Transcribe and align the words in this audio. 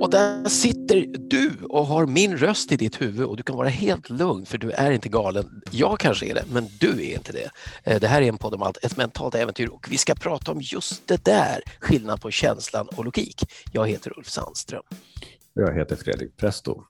Och 0.00 0.10
där 0.10 0.48
sitter 0.48 1.06
du 1.30 1.52
och 1.68 1.86
har 1.86 2.06
min 2.06 2.38
röst 2.38 2.72
i 2.72 2.76
ditt 2.76 3.00
huvud 3.00 3.26
och 3.26 3.36
du 3.36 3.42
kan 3.42 3.56
vara 3.56 3.68
helt 3.68 4.10
lugn 4.10 4.46
för 4.46 4.58
du 4.58 4.70
är 4.70 4.90
inte 4.90 5.08
galen. 5.08 5.62
Jag 5.70 5.98
kanske 5.98 6.26
är 6.26 6.34
det, 6.34 6.44
men 6.52 6.68
du 6.80 6.88
är 6.88 7.14
inte 7.14 7.32
det. 7.32 7.50
Eh, 7.84 8.00
det 8.00 8.08
här 8.08 8.22
är 8.22 8.28
en 8.28 8.38
podd 8.38 8.54
om 8.54 8.62
allt, 8.62 8.78
ett 8.82 8.96
mentalt 8.96 9.34
äventyr 9.34 9.66
och 9.66 9.86
vi 9.90 9.98
ska 9.98 10.14
prata 10.14 10.52
om 10.52 10.60
just 10.60 11.06
det 11.06 11.24
där, 11.24 11.62
skillnad 11.80 12.20
på 12.20 12.30
känslan 12.30 12.88
och 12.96 13.04
logik. 13.04 13.44
Jag 13.72 13.88
heter 13.88 14.18
Ulf 14.18 14.28
Sandström. 14.28 14.82
Jag 15.66 15.74
heter 15.74 15.96
Fredrik 15.96 16.36
Presto. 16.36 16.82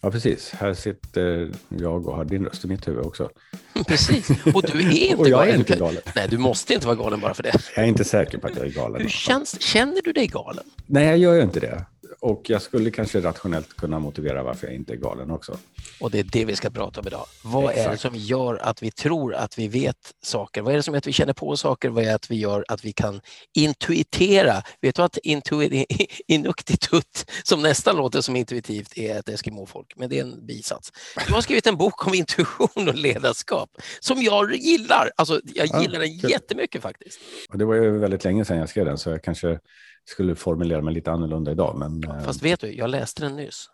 Ja, 0.00 0.10
precis. 0.10 0.50
Här 0.52 0.74
sitter 0.74 1.50
jag 1.68 2.08
och 2.08 2.16
har 2.16 2.24
din 2.24 2.44
röst 2.44 2.64
i 2.64 2.68
mitt 2.68 2.88
huvud 2.88 3.04
också. 3.06 3.30
Precis, 3.86 4.28
och 4.54 4.62
du 4.72 4.78
är 4.80 4.90
inte 4.92 5.16
Och 5.22 5.28
jag 5.28 5.40
är 5.42 5.46
galen. 5.46 5.60
inte 5.60 5.76
galen. 5.76 6.02
Nej, 6.16 6.26
du 6.30 6.38
måste 6.38 6.74
inte 6.74 6.86
vara 6.86 6.96
galen 6.96 7.20
bara 7.20 7.34
för 7.34 7.42
det. 7.42 7.52
Jag 7.76 7.84
är 7.84 7.88
inte 7.88 8.04
säker 8.04 8.38
på 8.38 8.46
att 8.46 8.56
jag 8.56 8.66
är 8.66 8.70
galen. 8.70 9.02
Hur 9.02 9.08
känns, 9.08 9.60
känner 9.60 10.02
du 10.02 10.12
dig 10.12 10.26
galen? 10.26 10.64
Nej, 10.86 11.06
jag 11.06 11.18
gör 11.18 11.34
ju 11.34 11.42
inte 11.42 11.60
det. 11.60 11.84
Och 12.24 12.42
jag 12.50 12.62
skulle 12.62 12.90
kanske 12.90 13.20
rationellt 13.20 13.76
kunna 13.76 13.98
motivera 13.98 14.42
varför 14.42 14.66
jag 14.66 14.76
inte 14.76 14.92
är 14.92 14.96
galen 14.96 15.30
också. 15.30 15.58
Och 16.00 16.10
det 16.10 16.18
är 16.18 16.24
det 16.24 16.44
vi 16.44 16.56
ska 16.56 16.70
prata 16.70 17.00
om 17.00 17.06
idag. 17.06 17.26
Vad 17.44 17.64
är 17.64 17.74
det 17.76 17.80
Exakt. 17.80 18.00
som 18.00 18.14
gör 18.14 18.54
att 18.56 18.82
vi 18.82 18.90
tror 18.90 19.34
att 19.34 19.58
vi 19.58 19.68
vet 19.68 19.96
saker? 20.22 20.62
Vad 20.62 20.72
är 20.72 20.76
det 20.76 20.82
som 20.82 20.94
gör 20.94 20.98
att 20.98 21.06
vi 21.06 21.12
känner 21.12 21.32
på 21.32 21.56
saker? 21.56 21.88
Vad 21.88 22.04
är 22.04 22.08
det 22.08 22.14
att 22.14 22.30
vi 22.30 22.36
gör 22.36 22.64
att 22.68 22.84
vi 22.84 22.92
kan 22.92 23.20
intuitera? 23.56 24.62
Vet 24.80 24.94
du 24.96 25.02
att 25.02 25.18
intui- 25.24 25.86
inuktitut, 26.26 27.30
som 27.44 27.62
nästan 27.62 27.96
låter 27.96 28.20
som 28.20 28.36
intuitivt, 28.36 28.98
är 28.98 29.18
ett 29.18 29.28
Eskimofolk, 29.28 29.92
men 29.96 30.10
det 30.10 30.18
är 30.18 30.22
en 30.22 30.46
bisats. 30.46 30.92
Du 31.26 31.32
har 31.32 31.40
skrivit 31.40 31.66
en 31.66 31.76
bok 31.76 32.06
om 32.06 32.14
intuition 32.14 32.88
och 32.88 32.94
ledarskap 32.94 33.70
som 34.00 34.22
jag 34.22 34.54
gillar. 34.54 35.10
Alltså, 35.16 35.40
jag 35.54 35.66
Ja, 35.72 35.82
gillar 35.82 35.98
den 36.00 36.20
kul. 36.20 36.30
jättemycket 36.30 36.82
faktiskt. 36.82 37.18
Och 37.50 37.58
det 37.58 37.64
var 37.64 37.74
ju 37.74 37.98
väldigt 37.98 38.24
länge 38.24 38.44
sedan 38.44 38.56
jag 38.58 38.68
skrev 38.68 38.84
den, 38.84 38.98
så 38.98 39.10
jag 39.10 39.22
kanske 39.24 39.58
skulle 40.04 40.34
formulera 40.34 40.82
mig 40.82 40.94
lite 40.94 41.10
annorlunda 41.10 41.50
idag. 41.50 41.78
Men 41.78 42.04
eh, 42.04 42.24
Fast 42.24 42.42
vet 42.42 42.60
du, 42.60 42.72
jag 42.72 42.90
läste 42.90 43.22
den 43.22 43.36
nyss. 43.36 43.70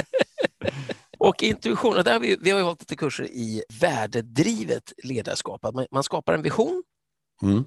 Och 1.17 1.43
intuition, 1.43 1.93
där 2.03 2.13
har 2.13 2.19
vi, 2.19 2.37
vi 2.41 2.51
har 2.51 2.57
ju 2.57 2.63
hållit 2.63 2.81
lite 2.81 2.95
kurser 2.95 3.23
i 3.23 3.63
värdedrivet 3.79 4.93
ledarskap. 5.03 5.73
Man, 5.73 5.87
man 5.91 6.03
skapar 6.03 6.33
en 6.33 6.41
vision 6.41 6.83
Mm. 7.43 7.63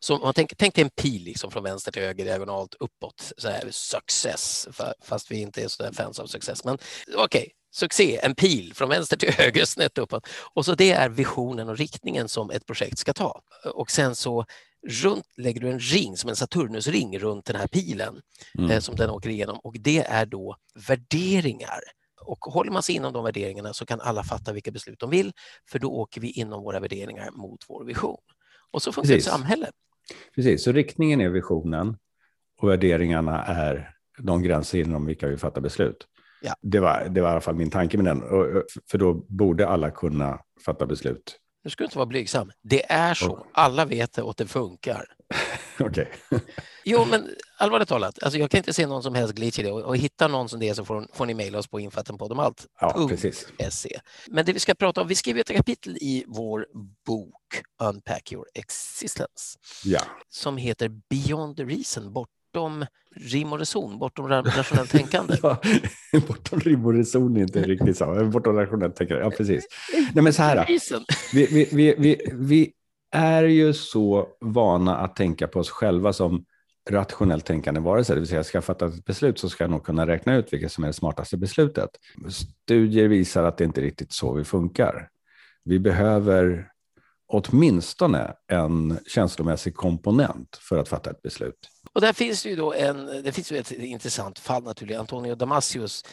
Så 0.00 0.18
man 0.18 0.34
tänk, 0.34 0.56
tänk 0.56 0.74
dig 0.74 0.84
en 0.84 0.90
pil 0.90 1.22
liksom 1.22 1.50
från 1.50 1.62
vänster 1.62 1.92
till 1.92 2.02
höger 2.02 2.24
diagonalt 2.24 2.74
uppåt, 2.80 3.32
så 3.36 3.48
här 3.48 3.68
success, 3.70 4.68
fa- 4.70 4.92
fast 5.02 5.30
vi 5.30 5.40
inte 5.40 5.62
är 5.62 5.68
så 5.68 5.92
fans 5.92 6.20
av 6.20 6.26
success. 6.26 6.64
Men 6.64 6.78
okej, 7.16 7.52
succé, 7.74 8.20
en 8.22 8.34
pil 8.34 8.74
från 8.74 8.88
vänster 8.88 9.16
till 9.16 9.32
höger, 9.32 9.64
snett 9.64 9.98
uppåt. 9.98 10.28
Och 10.54 10.64
så 10.64 10.74
det 10.74 10.90
är 10.90 11.08
visionen 11.08 11.68
och 11.68 11.78
riktningen 11.78 12.28
som 12.28 12.50
ett 12.50 12.66
projekt 12.66 12.98
ska 12.98 13.12
ta. 13.12 13.42
Och 13.74 13.90
sen 13.90 14.14
så 14.14 14.44
runt 14.88 15.24
lägger 15.36 15.60
du 15.60 15.70
en 15.70 15.78
ring, 15.78 16.16
som 16.16 16.30
en 16.30 16.36
Saturnusring 16.36 17.18
runt 17.18 17.44
den 17.44 17.56
här 17.56 17.66
pilen 17.66 18.20
Mm. 18.58 18.70
eh, 18.70 18.78
som 18.80 18.96
den 18.96 19.10
åker 19.10 19.30
igenom 19.30 19.58
och 19.58 19.74
det 19.80 19.98
är 19.98 20.26
då 20.26 20.56
värderingar. 20.88 21.80
Och 22.20 22.38
håller 22.38 22.70
man 22.72 22.82
sig 22.82 22.94
inom 22.94 23.12
de 23.12 23.24
värderingarna 23.24 23.72
så 23.72 23.86
kan 23.86 24.00
alla 24.00 24.24
fatta 24.24 24.52
vilka 24.52 24.70
beslut 24.70 25.00
de 25.00 25.10
vill, 25.10 25.32
för 25.70 25.78
då 25.78 25.88
åker 25.92 26.20
vi 26.20 26.30
inom 26.30 26.62
våra 26.62 26.80
värderingar 26.80 27.30
mot 27.30 27.60
vår 27.68 27.84
vision. 27.84 28.18
Och 28.70 28.82
så 28.82 28.92
funkar 28.92 29.10
ett 29.10 29.16
Precis. 29.16 29.30
samhälle. 29.32 29.66
Precis, 30.34 30.64
så 30.64 30.72
riktningen 30.72 31.20
är 31.20 31.28
visionen 31.28 31.96
och 32.60 32.68
värderingarna 32.68 33.42
är 33.44 33.90
de 34.18 34.42
gränser 34.42 34.78
inom 34.78 35.06
vilka 35.06 35.26
vi 35.28 35.36
fattar 35.36 35.60
beslut. 35.60 36.06
Ja. 36.42 36.54
Det, 36.62 36.80
var, 36.80 37.08
det 37.10 37.20
var 37.20 37.28
i 37.28 37.32
alla 37.32 37.40
fall 37.40 37.54
min 37.54 37.70
tanke 37.70 37.96
med 37.98 38.06
den, 38.06 38.20
för 38.90 38.98
då 38.98 39.14
borde 39.14 39.68
alla 39.68 39.90
kunna 39.90 40.40
fatta 40.64 40.86
beslut. 40.86 41.38
Nu 41.66 41.70
ska 41.70 41.82
du 41.82 41.86
inte 41.86 41.98
vara 41.98 42.06
blygsam. 42.06 42.52
Det 42.62 42.92
är 42.92 43.14
så. 43.14 43.46
Alla 43.52 43.84
vet 43.84 44.12
det 44.12 44.22
och 44.22 44.34
det 44.36 44.46
funkar. 44.46 45.06
Okej. 45.80 46.12
Jo, 46.84 47.04
men 47.10 47.28
allvarligt 47.58 47.88
talat, 47.88 48.22
alltså 48.22 48.38
jag 48.38 48.50
kan 48.50 48.58
inte 48.58 48.72
se 48.72 48.86
någon 48.86 49.02
som 49.02 49.14
helst 49.14 49.34
glitch 49.34 49.58
i 49.58 49.62
det 49.62 49.72
och, 49.72 49.80
och 49.82 49.96
hitta 49.96 50.28
någon 50.28 50.48
som 50.48 50.60
det 50.60 50.68
är 50.68 50.74
så 50.74 50.84
får, 50.84 51.08
får 51.12 51.26
ni 51.26 51.34
mejla 51.34 51.58
oss 51.58 51.66
på 51.66 51.80
infattenpoddomalt. 51.80 52.66
Ja, 52.80 52.92
Punkt. 52.92 53.10
precis. 53.10 53.46
SE. 53.70 54.00
Men 54.26 54.44
det 54.46 54.52
vi 54.52 54.60
ska 54.60 54.74
prata 54.74 55.00
om, 55.00 55.08
vi 55.08 55.14
skriver 55.14 55.40
ett 55.40 55.56
kapitel 55.56 55.96
i 56.00 56.24
vår 56.28 56.66
bok 57.06 57.62
Unpack 57.82 58.32
your 58.32 58.46
existence 58.54 59.58
Ja. 59.84 60.00
som 60.28 60.56
heter 60.56 60.88
Beyond 61.10 61.56
the 61.56 61.64
reason, 61.64 62.12
bortom 62.56 62.86
rim 63.16 63.52
och 63.52 63.58
reson, 63.58 63.98
bortom 63.98 64.28
ra- 64.28 64.56
rationellt 64.56 64.90
tänkande. 64.90 65.36
Ja, 65.42 65.60
bortom 66.28 66.60
rim 66.60 66.86
och 66.86 66.92
reson 66.94 67.36
är 67.36 67.40
inte 67.40 67.62
riktigt 67.62 67.96
så. 67.96 68.24
Bortom 68.24 68.56
rationellt 68.56 68.96
tänkande. 68.96 69.24
Ja, 69.24 69.30
precis. 69.30 69.66
Nej, 70.14 70.24
men 70.24 70.32
så 70.32 70.42
här. 70.42 70.66
Vi, 71.34 71.46
vi, 71.46 71.68
vi, 71.72 71.94
vi, 71.98 72.30
vi 72.32 72.72
är 73.12 73.42
ju 73.44 73.72
så 73.72 74.28
vana 74.40 74.96
att 74.96 75.16
tänka 75.16 75.48
på 75.48 75.60
oss 75.60 75.70
själva 75.70 76.12
som 76.12 76.44
rationellt 76.90 77.44
tänkande 77.44 77.80
varelser, 77.80 78.14
det 78.14 78.20
vill 78.20 78.28
säga 78.28 78.44
ska 78.44 78.56
jag 78.56 78.64
fatta 78.64 78.86
ett 78.86 79.04
beslut 79.04 79.38
så 79.38 79.48
ska 79.48 79.64
jag 79.64 79.70
nog 79.70 79.84
kunna 79.84 80.06
räkna 80.06 80.36
ut 80.36 80.52
vilket 80.52 80.72
som 80.72 80.84
är 80.84 80.88
det 80.88 80.92
smartaste 80.92 81.36
beslutet. 81.36 81.90
Studier 82.28 83.08
visar 83.08 83.44
att 83.44 83.56
det 83.58 83.64
inte 83.64 83.80
riktigt 83.80 84.12
så 84.12 84.32
vi 84.32 84.44
funkar. 84.44 85.08
Vi 85.64 85.78
behöver 85.78 86.68
åtminstone 87.26 88.34
en 88.46 88.98
känslomässig 89.06 89.74
komponent 89.74 90.56
för 90.60 90.78
att 90.78 90.88
fatta 90.88 91.10
ett 91.10 91.22
beslut. 91.22 91.70
Och 91.92 92.00
där 92.00 92.12
finns 92.12 92.42
det 92.42 92.48
ju 92.48 92.56
då 92.56 92.72
en, 92.72 93.06
det 93.06 93.32
finns 93.32 93.52
ju 93.52 93.56
ett 93.56 93.70
intressant 93.72 94.38
fall 94.38 94.62
naturligtvis, 94.62 95.00
Antonio 95.00 95.34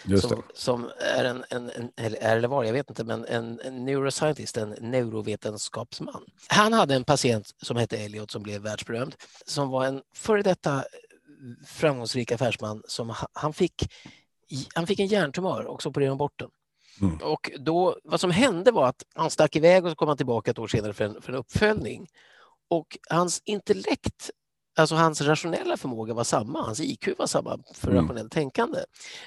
det. 0.03 0.22
som, 0.22 0.44
som 0.53 0.90
är 1.16 1.24
en, 1.24 1.44
en, 1.50 1.69
en, 1.69 1.90
är 1.96 2.38
eller 2.38 2.47
var, 2.47 2.63
jag 2.63 2.74
vet 2.74 2.90
inte, 2.90 3.03
men 3.03 3.25
en, 3.25 3.59
en 3.59 3.85
neuroscientist, 3.85 4.57
en 4.57 4.69
neurovetenskapsman. 4.69 6.24
Han 6.47 6.74
hade 6.74 6.96
en 6.96 7.03
patient 7.03 7.51
som 7.62 7.78
hette 7.78 7.97
Elliot 7.97 8.31
som 8.31 8.44
blev 8.44 8.62
världsberömd, 8.62 9.16
som 9.45 9.69
var 9.69 9.85
en 9.85 10.01
före 10.16 10.41
detta 10.41 10.84
framgångsrik 11.68 12.31
affärsman 12.31 12.84
som 12.88 13.09
ha- 13.09 13.28
han 13.34 13.53
fick, 13.53 13.94
han 14.75 14.88
fick 14.88 15.00
en 15.00 15.07
hjärntumör 15.07 15.66
och 15.66 15.81
så 15.84 15.90
opererade 15.90 16.12
de 16.12 16.18
bort 16.18 16.40
den. 16.40 16.50
Mm. 17.01 17.17
Och 17.17 17.51
då, 17.59 17.97
vad 18.03 18.19
som 18.19 18.31
hände 18.31 18.71
var 18.71 18.87
att 18.87 19.03
han 19.15 19.29
stack 19.29 19.55
iväg 19.55 19.83
och 19.85 19.89
så 19.89 19.95
kom 19.95 20.07
han 20.07 20.17
tillbaka 20.17 20.51
ett 20.51 20.59
år 20.59 20.67
senare 20.67 20.93
för 20.93 21.05
en, 21.05 21.21
för 21.21 21.33
en 21.33 21.39
uppföljning. 21.39 22.07
Och 22.69 22.97
hans 23.09 23.41
intellekt, 23.45 24.29
alltså 24.77 24.95
hans 24.95 25.21
rationella 25.21 25.77
förmåga 25.77 26.13
var 26.13 26.23
samma, 26.23 26.61
hans 26.61 26.79
IQ 26.79 27.07
var 27.17 27.27
samma 27.27 27.59
för 27.73 27.91
Mm. 27.91 28.03
rationellt 28.03 28.31
tänkande. 28.31 28.79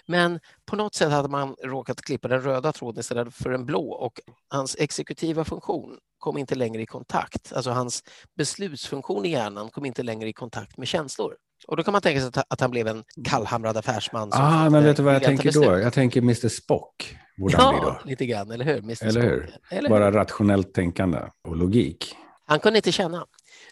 Men 0.07 0.41
på 0.67 0.77
något 0.77 0.95
sätt 0.95 1.11
hade 1.11 1.29
man 1.29 1.55
råkat 1.65 2.01
klippa 2.01 2.29
den 2.29 2.41
röda 2.43 2.73
tråden 2.73 3.01
istället 3.01 3.35
för 3.35 3.51
den 3.51 3.67
blå 3.67 3.91
och 3.93 4.21
hans 4.49 4.77
exekutiva 4.79 5.45
funktion 5.45 5.99
kom 6.19 6.39
inte 6.39 6.55
längre 6.55 6.83
i 6.83 6.87
kontakt. 6.87 7.53
Alltså 7.53 7.71
hans 7.71 8.03
beslutsfunktion 8.37 9.25
i 9.25 9.31
hjärnan 9.31 9.71
kom 9.71 9.87
inte 9.87 10.03
längre 10.03 10.29
i 10.29 10.33
kontakt 10.33 10.77
med 10.79 10.89
känslor. 10.89 11.35
Och 11.67 11.77
då 11.77 11.83
kan 11.83 11.93
man 11.93 12.03
tänka 12.03 12.21
sig 12.21 12.29
att, 12.29 12.53
att 12.53 12.61
han 12.61 12.71
blev 12.71 12.89
en 12.89 13.05
kallhamrad 13.25 13.77
affärsman. 13.77 14.31
Ah, 14.33 14.71
men 14.71 14.85
vet 14.85 14.97
du 14.97 15.03
vad 15.03 15.15
jag 15.15 15.23
tänker 15.23 15.45
beslut. 15.45 15.65
då? 15.65 15.79
Jag 15.79 15.93
tänker 15.93 16.21
Mr 16.23 16.49
Spock. 16.49 17.17
Borde 17.37 17.57
han 17.57 17.75
bli 17.75 17.81
Ja, 17.89 17.99
då. 18.05 18.09
lite 18.11 18.27
grann, 18.27 18.51
eller 18.51 18.65
hur? 18.65 18.79
Mr. 18.79 19.05
Eller 19.07 19.21
hur? 19.23 19.51
Eller 19.71 19.83
hur? 19.83 19.89
Bara 19.89 20.13
rationellt 20.13 20.75
tänkande 20.75 21.19
och 21.49 21.57
logik. 21.57 22.17
Han 22.47 22.61
kunde 22.61 22.79
inte 22.79 22.93
känna. 22.93 23.27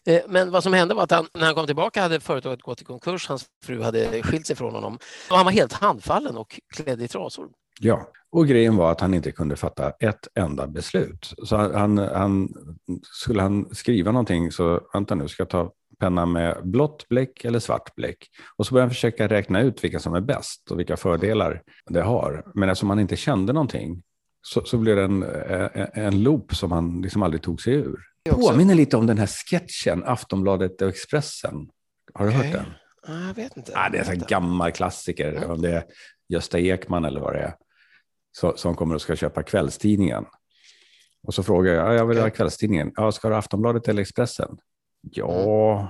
Eh, 0.07 0.21
Men 0.29 0.51
vad 0.51 0.63
som 0.63 0.73
hände 0.73 0.95
var 0.95 1.03
att 1.03 1.11
han, 1.11 1.27
när 1.35 1.45
han 1.47 1.55
kom 1.55 1.67
tillbaka 1.67 2.03
hade 2.03 2.21
företaget 2.21 2.63
gått 2.63 2.81
i 2.83 2.85
konkurs. 2.85 3.29
Hans 3.29 3.47
fru 3.65 3.83
hade 3.83 4.23
skilt 4.23 4.47
sig 4.47 4.57
från 4.57 4.75
honom. 4.75 4.99
Och 5.31 5.37
han 5.37 5.45
var 5.45 5.53
helt 5.53 5.73
handfallen 5.73 6.37
och 6.37 6.61
klädd 6.75 7.03
i 7.03 7.09
trasor. 7.09 7.49
Ja, 7.81 8.09
och 8.33 8.47
grejen 8.47 8.77
var 8.77 8.93
att 8.93 9.01
han 9.01 9.15
inte 9.15 9.33
kunde 9.33 9.57
fatta 9.57 9.91
ett 9.91 10.29
enda 10.35 10.67
beslut. 10.67 11.35
Så 11.45 11.57
han, 11.57 11.99
han 11.99 12.49
skulle 13.03 13.43
han 13.43 13.75
skriva 13.75 14.13
någonting 14.13 14.53
så, 14.53 14.81
vänta 14.93 15.15
nu, 15.15 15.29
ska 15.29 15.41
jag 15.41 15.51
ta 15.51 15.73
penna 15.99 16.27
med 16.27 16.57
blått 16.65 17.09
bläck 17.09 17.45
eller 17.45 17.59
svart 17.59 17.95
bläck? 17.95 18.27
Och 18.57 18.67
så 18.67 18.75
började 18.75 18.85
han 18.87 18.91
försöka 18.95 19.29
räkna 19.29 19.61
ut 19.61 19.85
vilka 19.85 19.99
som 19.99 20.15
är 20.15 20.21
bäst 20.21 20.71
och 20.71 20.79
vilka 20.79 20.97
fördelar 20.97 21.63
det 21.91 22.01
har. 22.03 22.45
Men 22.55 22.69
eftersom 22.69 22.91
han 22.91 23.01
inte 23.01 23.17
kände 23.17 23.53
någonting 23.53 24.03
så, 24.43 24.65
så 24.65 24.79
blev 24.79 24.97
det 24.97 25.03
en, 25.03 25.23
en, 25.23 25.89
en 25.95 26.23
loop 26.23 26.55
som 26.55 26.73
han 26.73 27.03
liksom 27.03 27.23
aldrig 27.23 27.43
tog 27.43 27.61
sig 27.63 27.75
ur. 27.75 28.01
Det 28.25 28.31
Påminner 28.31 28.75
lite 28.75 28.97
om 28.97 29.07
den 29.07 29.19
här 29.19 29.27
sketchen, 29.27 30.05
Aftonbladet 30.07 30.83
och 30.83 30.89
Expressen. 30.89 31.69
Har 32.15 32.27
du 32.27 32.31
Okej. 32.37 32.43
hört 32.51 32.53
den? 32.53 32.67
Ah, 33.15 33.27
Jag 33.27 33.35
vet 33.35 33.57
inte. 33.57 33.73
Ja, 33.75 33.89
det 33.93 33.99
är 33.99 34.11
en 34.13 34.23
gammal 34.29 34.73
klassiker, 34.73 35.51
om 35.51 35.63
det 35.63 35.71
är 35.71 35.85
Gösta 36.29 36.59
Ekman 36.59 37.05
eller 37.05 37.21
vad 37.21 37.33
det 37.35 37.41
är, 37.41 37.55
så, 38.33 38.57
som 38.57 38.75
kommer 38.75 38.95
och 38.95 39.01
ska 39.01 39.17
köpa 39.17 39.43
kvällstidningen. 39.43 40.25
Och 41.27 41.35
så 41.35 41.43
frågar 41.43 41.73
jag, 41.73 41.87
ja, 41.89 41.95
jag 41.95 42.07
vill 42.07 42.19
ha 42.21 42.31
kvällstidningen. 42.31 42.93
Ja, 42.97 43.13
ska 43.13 43.29
du 43.29 43.35
ha 43.35 43.39
Aftonbladet 43.39 43.89
eller 43.89 44.03
Expressen? 44.03 44.57
Ja, 45.13 45.89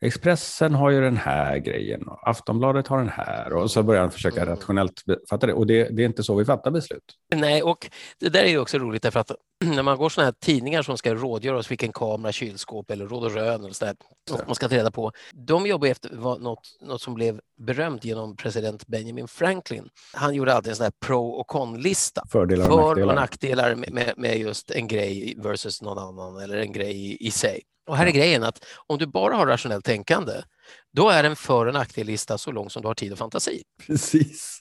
Expressen 0.00 0.74
har 0.74 0.90
ju 0.90 1.00
den 1.00 1.16
här 1.16 1.58
grejen 1.58 2.08
och 2.08 2.28
Aftonbladet 2.28 2.86
har 2.86 2.98
den 2.98 3.08
här 3.08 3.52
och 3.52 3.70
så 3.70 3.82
börjar 3.82 4.00
han 4.00 4.10
försöka 4.10 4.42
Mm. 4.42 4.54
rationellt 4.54 5.02
fatta 5.30 5.46
det. 5.46 5.52
Och 5.52 5.66
det, 5.66 5.88
det 5.96 6.02
är 6.02 6.06
inte 6.06 6.22
så 6.22 6.34
vi 6.34 6.44
fattar 6.44 6.70
beslut. 6.70 7.02
Nej, 7.34 7.62
och 7.62 7.90
det 8.20 8.28
där 8.28 8.42
är 8.44 8.48
ju 8.48 8.58
också 8.58 8.78
roligt 8.78 9.02
därför 9.02 9.20
att 9.20 9.30
när 9.64 9.82
man 9.82 9.98
går 9.98 10.08
sådana 10.08 10.26
här 10.26 10.34
tidningar 10.40 10.82
som 10.82 10.98
ska 10.98 11.14
rådgöra 11.14 11.56
oss 11.58 11.70
vilken 11.70 11.92
kamera, 11.92 12.32
kylskåp 12.32 12.90
eller 12.90 13.06
råd 13.06 13.24
och 13.24 13.30
rön 13.34 13.60
eller 13.64 13.72
sådär, 13.74 13.94
som 14.30 14.40
man 14.46 14.54
ska 14.54 14.68
ta 14.68 14.74
reda 14.76 14.90
på. 14.90 15.12
De 15.34 15.66
jobbar 15.66 15.88
efter 15.88 16.10
något, 16.40 16.60
något 16.80 17.00
som 17.00 17.14
blev 17.14 17.40
berömt 17.60 18.04
genom 18.04 18.36
president 18.36 18.86
Benjamin 18.86 19.28
Franklin. 19.28 19.88
Han 20.12 20.34
gjorde 20.34 20.54
alltid 20.54 20.70
en 20.70 20.76
sån 20.76 20.84
här 20.84 20.92
pro 21.06 21.28
och 21.28 21.46
con-lista. 21.46 22.22
Fördelar 22.32 22.64
och 22.64 22.70
För 22.72 22.86
nackdelar. 22.86 23.08
och 23.08 23.14
nackdelar 23.20 23.74
med, 23.74 23.92
med, 23.92 24.14
med 24.16 24.38
just 24.38 24.70
en 24.70 24.88
grej 24.88 25.34
versus 25.38 25.82
någon 25.82 25.98
annan 25.98 26.42
eller 26.42 26.56
en 26.58 26.72
grej 26.72 27.16
i 27.26 27.30
sig. 27.30 27.60
Och 27.88 27.96
här 27.96 28.06
är 28.06 28.10
grejen 28.10 28.44
att 28.44 28.64
om 28.86 28.98
du 28.98 29.06
bara 29.06 29.34
har 29.34 29.46
rationellt 29.46 29.84
tänkande, 29.84 30.32
då 30.92 31.08
är 31.08 31.24
en 31.24 31.36
för 31.36 31.66
och 31.66 31.74
nackdellista 31.74 32.38
så 32.38 32.52
lång 32.52 32.70
som 32.70 32.82
du 32.82 32.88
har 32.88 32.94
tid 32.94 33.12
och 33.12 33.18
fantasi. 33.18 33.62
Precis. 33.86 34.60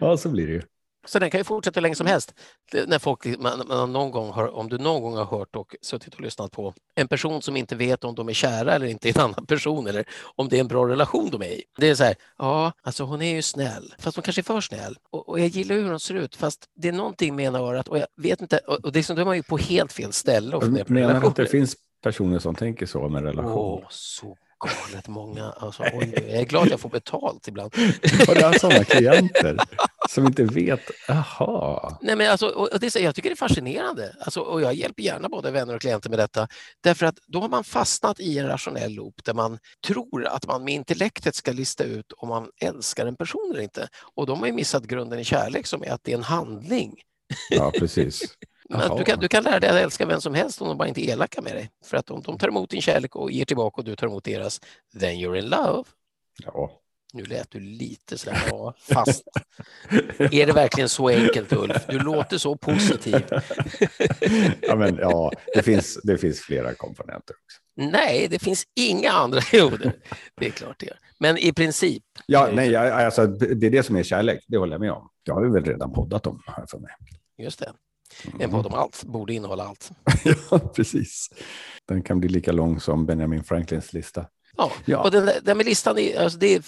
Ja, 0.00 0.16
så 0.16 0.28
blir 0.28 0.46
det 0.46 0.52
ju. 0.52 0.62
Så 1.06 1.18
den 1.18 1.30
kan 1.30 1.40
ju 1.40 1.44
fortsätta 1.44 1.80
hur 1.80 1.82
länge 1.82 1.94
som 1.94 2.06
helst. 2.06 2.34
När 2.86 2.98
folk, 2.98 3.24
man, 3.38 3.62
man 3.68 3.92
någon 3.92 4.10
gång 4.10 4.30
har, 4.30 4.54
om 4.54 4.68
du 4.68 4.78
någon 4.78 5.02
gång 5.02 5.16
har 5.16 5.24
hört 5.24 5.56
och 5.56 5.76
suttit 5.82 6.14
och 6.14 6.20
lyssnat 6.20 6.52
på 6.52 6.74
en 6.94 7.08
person 7.08 7.42
som 7.42 7.56
inte 7.56 7.76
vet 7.76 8.04
om 8.04 8.14
de 8.14 8.28
är 8.28 8.32
kära 8.32 8.74
eller 8.74 8.86
inte 8.86 9.08
i 9.08 9.12
en 9.16 9.20
annan 9.20 9.46
person 9.46 9.86
eller 9.86 10.04
om 10.34 10.48
det 10.48 10.56
är 10.56 10.60
en 10.60 10.68
bra 10.68 10.88
relation 10.88 11.30
de 11.30 11.42
är 11.42 11.46
i. 11.46 11.62
Det 11.78 11.88
är 11.88 11.94
så 11.94 12.04
här, 12.04 12.14
ja, 12.38 12.72
alltså 12.82 13.04
hon 13.04 13.22
är 13.22 13.34
ju 13.34 13.42
snäll, 13.42 13.94
fast 13.98 14.16
hon 14.16 14.22
kanske 14.22 14.40
är 14.40 14.44
för 14.44 14.60
snäll. 14.60 14.96
Och, 15.10 15.28
och 15.28 15.40
jag 15.40 15.48
gillar 15.48 15.74
hur 15.76 15.90
hon 15.90 16.00
ser 16.00 16.14
ut, 16.14 16.36
fast 16.36 16.64
det 16.76 16.88
är 16.88 16.92
någonting 16.92 17.36
med 17.36 17.44
ena 17.44 17.58
örat 17.58 17.88
och 17.88 17.98
jag 17.98 18.06
vet 18.16 18.40
inte, 18.40 18.58
och, 18.58 18.84
och 18.84 18.92
det 18.92 18.98
är 18.98 19.02
som, 19.02 19.16
då 19.16 19.22
är 19.22 19.26
man 19.26 19.36
ju 19.36 19.42
på 19.42 19.56
helt 19.56 19.92
fel 19.92 20.12
ställe 20.12 20.56
och 20.56 20.90
Menar 20.90 21.26
att 21.26 21.36
det 21.36 21.46
finns 21.46 21.76
personer 22.04 22.38
som 22.38 22.54
tänker 22.54 22.86
så 22.86 23.08
med 23.08 23.22
relation? 23.22 23.82
Åh, 23.82 23.86
så 23.90 24.36
galet 24.64 25.08
många. 25.08 25.52
Alltså, 25.52 25.82
oj, 25.92 26.12
jag 26.14 26.40
är 26.40 26.44
glad 26.44 26.68
jag 26.68 26.80
får 26.80 26.88
betalt 26.88 27.48
ibland. 27.48 27.74
Har 28.26 28.34
du 28.34 28.44
haft 28.44 28.60
sådana 28.60 28.84
klienter 28.84 29.58
som 30.08 30.26
inte 30.26 30.44
vet? 30.44 30.80
Jaha. 31.08 31.98
Nej, 32.00 32.16
men 32.16 32.30
alltså, 32.30 32.48
och 32.48 32.80
det, 32.80 32.96
jag 32.96 33.14
tycker 33.14 33.30
det 33.30 33.34
är 33.34 33.48
fascinerande 33.48 34.16
alltså, 34.20 34.40
och 34.40 34.60
jag 34.60 34.74
hjälper 34.74 35.02
gärna 35.02 35.28
både 35.28 35.50
vänner 35.50 35.74
och 35.74 35.80
klienter 35.80 36.10
med 36.10 36.18
detta. 36.18 36.48
Därför 36.82 37.06
att 37.06 37.18
då 37.26 37.40
har 37.40 37.48
man 37.48 37.64
fastnat 37.64 38.20
i 38.20 38.38
en 38.38 38.46
rationell 38.46 38.92
loop 38.92 39.24
där 39.24 39.34
man 39.34 39.58
tror 39.86 40.26
att 40.26 40.46
man 40.46 40.64
med 40.64 40.74
intellektet 40.74 41.34
ska 41.34 41.52
lista 41.52 41.84
ut 41.84 42.12
om 42.16 42.28
man 42.28 42.48
älskar 42.60 43.06
en 43.06 43.16
person 43.16 43.50
eller 43.52 43.62
inte. 43.62 43.88
Och 44.14 44.26
de 44.26 44.40
har 44.40 44.46
ju 44.46 44.52
missat 44.52 44.84
grunden 44.84 45.18
i 45.18 45.24
kärlek 45.24 45.66
som 45.66 45.82
är 45.82 45.90
att 45.90 46.00
det 46.04 46.12
är 46.12 46.16
en 46.16 46.22
handling. 46.22 46.94
Ja, 47.50 47.72
precis. 47.78 48.36
Du, 48.68 49.04
kan, 49.04 49.18
du 49.20 49.28
kan 49.28 49.44
lära 49.44 49.60
dig 49.60 49.70
att 49.70 49.76
älska 49.76 50.06
vem 50.06 50.20
som 50.20 50.34
helst 50.34 50.62
om 50.62 50.68
de 50.68 50.78
bara 50.78 50.88
inte 50.88 51.00
är 51.00 51.12
elaka 51.12 51.42
med 51.42 51.52
dig. 51.54 51.70
För 51.84 51.96
att 51.96 52.10
om 52.10 52.22
de 52.22 52.38
tar 52.38 52.48
emot 52.48 52.70
din 52.70 52.82
kärlek 52.82 53.16
och 53.16 53.30
ger 53.32 53.44
tillbaka 53.44 53.80
och 53.80 53.84
du 53.84 53.96
tar 53.96 54.06
emot 54.06 54.24
deras, 54.24 54.60
then 55.00 55.10
you're 55.14 55.36
in 55.38 55.44
love. 55.48 55.84
Ja. 56.44 56.80
Nu 57.12 57.22
lät 57.24 57.50
du 57.50 57.60
lite 57.60 58.18
sådär, 58.18 58.42
ja, 58.50 58.74
fast. 58.78 59.22
Är 60.18 60.46
det 60.46 60.52
verkligen 60.52 60.88
så 60.88 61.08
enkelt 61.08 61.52
Ulf? 61.52 61.86
Du 61.88 61.98
låter 61.98 62.38
så 62.38 62.56
positiv. 62.56 63.14
ja, 64.60 64.76
men, 64.76 64.96
ja 64.96 65.32
det, 65.54 65.62
finns, 65.62 65.98
det 66.02 66.18
finns 66.18 66.40
flera 66.40 66.74
komponenter 66.74 67.34
också. 67.44 67.90
Nej, 67.92 68.26
det 68.30 68.38
finns 68.38 68.64
inga 68.76 69.10
andra. 69.10 69.40
Jo, 69.52 69.68
det, 69.70 69.92
det 70.36 70.46
är 70.46 70.50
klart 70.50 70.76
det 70.78 70.86
gör. 70.86 70.98
Men 71.18 71.38
i 71.38 71.52
princip. 71.52 72.02
Ja, 72.26 72.48
nej, 72.52 72.70
jag- 72.70 72.90
alltså, 73.04 73.26
det 73.26 73.66
är 73.66 73.70
det 73.70 73.82
som 73.82 73.96
är 73.96 74.02
kärlek, 74.02 74.44
det 74.48 74.56
håller 74.56 74.72
jag 74.72 74.80
med 74.80 74.92
om. 74.92 75.08
Det 75.24 75.32
har 75.32 75.42
vi 75.42 75.50
väl 75.50 75.64
redan 75.64 75.92
poddat 75.92 76.26
om 76.26 76.42
här 76.46 76.66
för 76.70 76.78
mig. 76.78 76.90
Just 77.38 77.58
det. 77.58 77.72
En 78.24 78.32
Mm. 78.40 78.50
podd 78.50 78.66
om 78.66 78.74
allt 78.74 79.04
borde 79.04 79.34
innehålla 79.34 79.64
allt. 79.66 79.90
ja, 80.50 80.58
precis. 80.58 81.28
Den 81.88 82.02
kan 82.02 82.20
bli 82.20 82.28
lika 82.28 82.52
lång 82.52 82.80
som 82.80 83.06
Benjamin 83.06 83.44
Franklins 83.44 83.92
lista. 83.92 84.26
Ja, 84.56 84.72
Ja. 84.84 85.02
och 85.02 85.10
den 85.10 85.30
den 85.42 85.56
med 85.56 85.66
listan, 85.66 85.98
är, 85.98 86.20
alltså 86.20 86.38
det 86.38 86.54
är, 86.54 86.62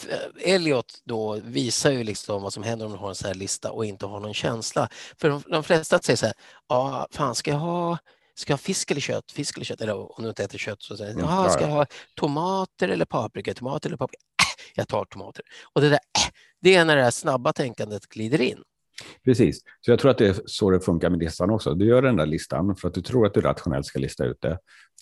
Elliot 0.45 0.87
då 1.05 1.41
visar 1.45 1.91
ju 1.91 2.05
liksom 2.05 2.43
vad 2.43 2.53
som 2.53 2.63
händer 2.63 2.87
om 2.87 2.93
du 2.93 2.99
har 2.99 3.09
en 3.09 3.15
sån 3.15 3.27
här 3.29 3.35
lista 3.35 3.71
och 3.73 3.85
inte 3.87 4.07
har 4.07 4.21
någon 4.21 4.35
känsla. 4.35 4.89
För 5.21 5.29
de, 5.29 5.43
de 5.47 5.63
flesta 5.65 5.99
säger 5.99 6.17
så 6.17 6.27
här, 6.27 6.35
ja, 6.69 7.07
fan 7.11 7.35
ska 7.35 7.51
jag 7.51 7.59
ha 7.59 7.99
Ska 8.39 8.53
jag 8.53 8.57
ha 8.57 8.63
fisk 8.63 8.91
eller 8.91 9.01
kött? 9.01 9.33
Fisk 9.33 9.57
eller 9.57 9.65
kött? 9.65 9.81
Eller 9.81 10.17
om 10.19 10.23
du 10.23 10.29
inte 10.29 10.45
äter 10.45 10.59
kött 10.59 10.83
så 10.83 10.97
säger 10.97 11.13
Mm, 11.13 11.25
"Jaha, 11.25 11.45
ja, 11.47 11.51
ska 11.51 11.63
ja. 11.63 11.69
jag 11.69 11.75
ha 11.75 11.87
tomater 12.15 12.89
eller 12.89 13.05
paprika? 13.05 13.55
Tomater 13.55 13.89
eller 13.89 13.97
paprika? 13.97 14.21
Äh, 14.43 14.63
jag 14.75 14.89
tar 14.89 15.05
tomater. 15.05 15.45
Och 15.73 15.81
det 15.81 15.89
där, 15.89 15.95
äh, 16.19 16.31
det 16.63 16.75
är 16.75 16.85
när 16.85 16.97
det 16.97 17.03
här 17.03 17.11
snabba 17.11 17.53
tänkandet 17.53 18.07
glider 18.07 18.41
in. 18.41 18.59
Precis, 19.25 19.61
så 19.81 19.91
jag 19.91 19.99
tror 19.99 20.11
att 20.11 20.19
det 20.19 20.27
är 20.29 20.37
så 20.47 20.71
det 20.71 20.81
funkar 20.81 21.11
med 21.11 21.19
listan 21.19 21.51
också. 21.51 21.75
Du 21.75 21.85
gör 21.87 22.03
den 22.03 22.17
där 22.17 22.27
listan 22.27 22.77
för 22.77 22.89
att 22.89 22.95
du 22.95 23.03
tror 23.03 23.27
att 23.27 23.35
du 23.35 23.41
rationellt 23.41 23.87
ska 23.87 23.99
lista 23.99 24.25
ut 24.25 24.41
det. 24.41 24.59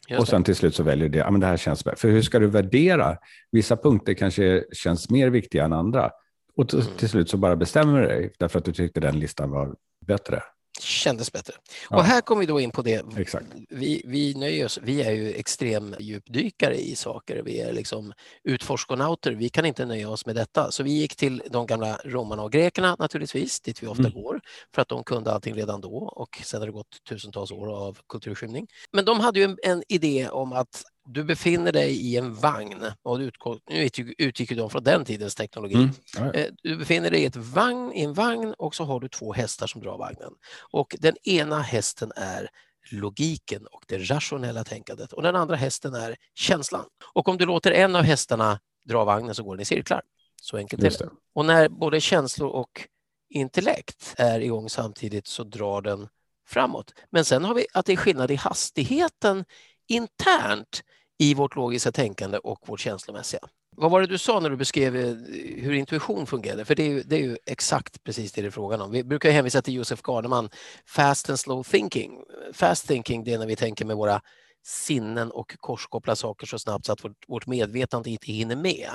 Just 0.09 0.19
och 0.21 0.25
det. 0.27 0.31
sen 0.31 0.45
till 0.45 0.57
slut 0.57 0.75
så 0.75 0.83
väljer 0.83 1.09
du 1.09 1.13
det. 1.13 1.19
Ja, 1.19 1.31
men 1.31 1.41
det 1.41 1.47
här 1.47 1.57
känns. 1.57 1.83
För 1.97 2.09
hur 2.09 2.23
ska 2.23 2.39
du 2.39 2.47
värdera? 2.47 3.17
Vissa 3.51 3.77
punkter 3.77 4.15
kanske 4.15 4.65
känns 4.73 5.11
mer 5.11 5.31
viktiga 5.31 5.65
än 5.65 5.73
andra. 5.73 6.11
Och 6.57 6.69
till, 6.69 6.81
Mm. 6.81 6.93
till 6.97 7.09
slut 7.09 7.31
så 7.31 7.37
bara 7.37 7.57
bestämmer 7.57 8.01
du 8.01 8.07
dig 8.07 8.33
därför 8.39 8.59
att 8.59 8.65
du 8.65 8.73
tyckte 8.73 9.01
den 9.01 9.19
listan 9.19 9.51
var 9.51 9.75
bättre. 10.07 10.43
Kändes 10.81 11.33
bättre. 11.33 11.55
Ja. 11.91 11.97
Och 11.97 12.05
här 12.05 12.21
kommer 12.21 12.41
vi 12.41 12.47
då 12.47 12.61
in 12.61 12.71
på 12.71 12.83
det. 12.83 13.05
Exakt. 13.17 13.47
Vi, 13.69 14.03
vi 14.05 14.35
nöjer 14.35 14.65
oss, 14.65 14.79
vi 14.83 15.03
är 15.03 15.11
ju 15.13 15.33
extrem 15.33 15.95
djupdykare 16.01 16.77
i 16.77 16.97
saker. 16.97 17.43
Vi 17.45 17.61
är 17.61 17.73
liksom 17.73 18.13
utforskonauter. 18.45 19.33
Vi 19.33 19.49
kan 19.49 19.65
inte 19.67 19.85
nöja 19.87 20.09
oss 20.11 20.27
med 20.27 20.37
detta. 20.37 20.71
Så 20.71 20.83
vi 20.83 20.91
gick 20.91 21.17
till 21.17 21.43
de 21.51 21.67
gamla 21.67 21.99
romarna 22.05 22.43
och 22.43 22.53
grekerna 22.53 22.97
naturligtvis, 22.99 23.61
dit 23.61 23.83
vi 23.83 23.87
ofta 23.87 24.03
Mm. 24.03 24.13
går, 24.23 24.41
för 24.75 24.83
att 24.83 24.89
de 24.89 25.05
kunde 25.05 25.33
allting 25.33 25.55
redan 25.55 25.81
då 25.81 25.97
och 25.97 26.41
sen 26.45 26.61
har 26.61 26.67
det 26.67 26.73
gått 26.73 27.05
tusentals 27.09 27.51
år 27.53 27.87
av 27.87 27.99
kulturskymning. 28.09 28.67
Men 28.93 29.05
de 29.05 29.21
hade 29.21 29.39
ju 29.39 29.45
en, 29.45 29.59
en 29.63 29.83
idé 29.89 30.29
om 30.29 30.53
att 30.53 30.83
du 31.05 31.25
befinner 31.25 31.73
dig 31.73 31.97
i 31.97 32.17
en 32.17 32.35
vagn 32.35 32.85
och 33.03 33.19
du 33.19 33.25
utgår, 33.25 33.61
nu 33.71 33.89
utgick, 34.19 34.51
ju 34.51 34.57
de 34.57 34.71
från 34.71 34.85
den 34.85 35.05
tidens 35.05 35.35
teknologi. 35.35 35.75
Mm. 35.75 35.91
Ja. 36.17 36.33
Eh, 36.33 36.47
Du 36.63 36.77
befinner 36.77 37.11
dig 37.11 37.23
i, 37.23 37.25
ett 37.25 37.37
vagn, 37.37 37.93
i 37.93 38.03
en 38.03 38.15
vagn 38.15 38.55
och 38.59 38.75
så 38.75 38.85
har 38.85 39.01
du 39.01 39.09
två 39.09 39.33
hästar 39.33 39.67
som 39.67 39.81
drar 39.81 39.99
vagnen. 39.99 40.33
Och 40.71 40.97
den 40.99 41.17
ena 41.25 41.63
hästen 41.63 42.13
är 42.17 42.49
logiken 42.91 43.67
och 43.67 43.85
det 43.89 43.99
rationella 43.99 44.65
tänkandet 44.65 45.13
och 45.13 45.23
den 45.23 45.37
andra 45.37 45.57
hästen 45.57 45.95
är 45.95 46.17
känslan. 46.35 46.85
Och 47.15 47.29
om 47.29 47.39
du 47.39 47.47
låter 47.47 47.71
en 47.71 47.97
av 47.97 48.03
hästarna 48.03 48.61
dra 48.89 49.05
vagnen 49.05 49.35
så 49.35 49.43
går 49.43 49.57
den 49.57 49.63
i 49.63 49.65
cirklar. 49.65 50.03
Så 50.43 50.57
enkelt 50.57 50.83
är 50.83 50.91
det. 50.91 50.99
det. 50.99 51.11
Och 51.35 51.45
när 51.45 51.69
både 51.69 52.01
känslor 52.01 52.49
och 52.49 52.89
intellekt 53.31 54.15
är 54.19 54.41
igång 54.41 54.69
samtidigt 54.71 55.27
så 55.27 55.45
drar 55.45 55.81
den 55.83 56.09
framåt. 56.47 56.95
Men 57.11 57.25
sen 57.25 57.45
har 57.45 57.55
vi 57.55 57.67
att 57.73 57.87
det 57.87 57.93
är 57.93 57.97
skillnad 57.97 58.31
i 58.31 58.35
hastigheten 58.35 59.45
internt 59.89 60.83
i 61.19 61.35
vårt 61.35 61.57
logiska 61.57 61.93
tänkande 61.93 62.39
och 62.39 62.69
vårt 62.69 62.81
känslomässiga. 62.81 63.41
Vad 63.77 63.91
var 63.91 64.01
det 64.01 64.07
du 64.07 64.19
sa 64.19 64.41
när 64.41 64.51
du 64.51 64.57
beskrev 64.57 64.97
eh, 64.97 65.15
hur 65.63 65.73
intuition 65.73 66.27
fungerade? 66.27 66.65
För 66.65 66.75
det 66.75 66.83
är 66.83 66.89
ju, 66.89 67.03
det 67.03 67.17
är 67.17 67.21
ju 67.21 67.39
exakt 67.47 68.05
precis 68.05 68.33
det 68.33 68.43
det 68.43 68.49
är 68.49 68.51
frågan 68.51 68.81
om. 68.81 68.91
Vi 68.91 69.05
brukar 69.05 69.31
hänvisa 69.31 69.63
till 69.63 69.75
Josef 69.75 70.03
Garneman, 70.03 70.51
fast 70.87 71.31
and 71.31 71.39
slow 71.39 71.63
thinking. 71.63 72.23
Fast 72.53 72.89
thinking 72.89 73.25
det 73.25 73.33
är 73.33 73.39
när 73.39 73.47
vi 73.47 73.57
tänker 73.57 73.85
med 73.85 73.97
våra 73.97 74.21
sinnen 74.67 75.31
och 75.31 75.57
korskopplar 75.61 76.15
saker 76.15 76.47
så 76.47 76.59
snabbt 76.59 76.87
så 76.87 76.93
att 76.93 77.05
vårt, 77.05 77.29
vårt 77.29 77.47
medvetande 77.47 78.11
inte 78.11 78.33
hinner 78.33 78.57
med. 78.57 78.91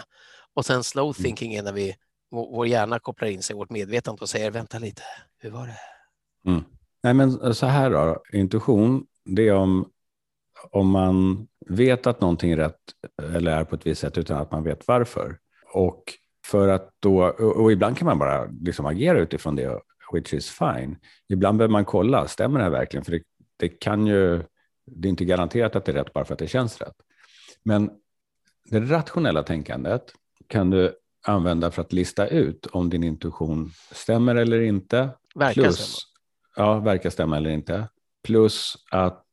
Och 0.54 0.66
sen 0.66 0.84
slow 0.84 1.14
thinking 1.14 1.54
är 1.54 1.64
när 1.64 1.74
vi, 1.74 1.96
vår, 2.32 2.52
vår 2.52 2.68
hjärna 2.68 3.00
kopplar 3.00 3.28
in 3.28 3.44
sig 3.44 3.54
i 3.54 3.58
vårt 3.58 3.70
medvetande 3.70 4.22
och 4.22 4.30
säger 4.30 4.52
vänta 4.52 4.80
lite, 4.80 5.02
hur 5.38 5.50
var 5.50 5.68
det? 5.68 5.80
Mm. 6.50 6.64
Nej, 7.04 7.14
men 7.14 7.56
så 7.56 7.66
här 7.66 7.90
då. 7.90 8.22
Intuition, 8.34 9.06
det 9.26 9.48
är 9.48 9.54
om, 9.54 9.90
om 10.72 10.90
man 10.90 11.48
vet 11.70 12.08
att 12.08 12.22
någonting 12.22 12.52
är 12.52 12.58
rätt 12.58 12.80
eller 13.34 13.52
är 13.52 13.64
på 13.64 13.76
ett 13.76 13.86
visst 13.86 14.02
sätt 14.02 14.18
utan 14.18 14.38
att 14.38 14.52
man 14.52 14.64
vet 14.64 14.88
varför. 14.88 15.38
Och 15.74 16.04
för 16.46 16.68
att 16.68 16.90
då, 17.00 17.24
och 17.30 17.72
ibland 17.72 17.98
kan 17.98 18.06
man 18.06 18.20
bara 18.20 18.46
liksom 18.62 18.86
agera 18.86 19.20
utifrån 19.20 19.56
det, 19.56 19.80
which 20.14 20.34
is 20.34 20.50
fine. 20.50 20.98
Ibland 21.30 21.58
behöver 21.58 21.72
man 21.72 21.86
kolla, 21.86 22.28
stämmer 22.28 22.60
det 22.60 22.64
här 22.64 22.72
verkligen? 22.72 23.06
För 23.06 23.12
det, 23.12 23.24
det 23.58 23.70
kan 23.70 24.08
ju, 24.08 24.44
det 24.86 25.08
är 25.08 25.10
inte 25.10 25.26
garanterat 25.26 25.76
att 25.76 25.86
det 25.86 25.92
är 25.92 25.96
rätt 25.96 26.14
bara 26.14 26.26
för 26.26 26.34
att 26.34 26.40
det 26.40 26.48
känns 26.48 26.82
rätt. 26.82 26.96
Men 27.64 27.90
det 28.66 28.80
rationella 28.80 29.44
tänkandet 29.44 30.04
kan 30.48 30.70
du 30.70 30.96
använda 31.28 31.72
för 31.72 31.82
att 31.82 31.94
lista 31.94 32.28
ut 32.28 32.66
om 32.66 32.90
din 32.90 33.04
intuition 33.04 33.72
stämmer 33.92 34.36
eller 34.36 34.62
inte. 34.62 35.10
Verkar 35.36 35.62
Plus, 35.62 35.78
stämma. 35.78 36.68
ja, 36.68 36.80
verkar 36.80 37.10
stämma 37.10 37.38
eller 37.38 37.50
inte. 37.50 37.88
Plus 38.24 38.76
att, 38.92 39.26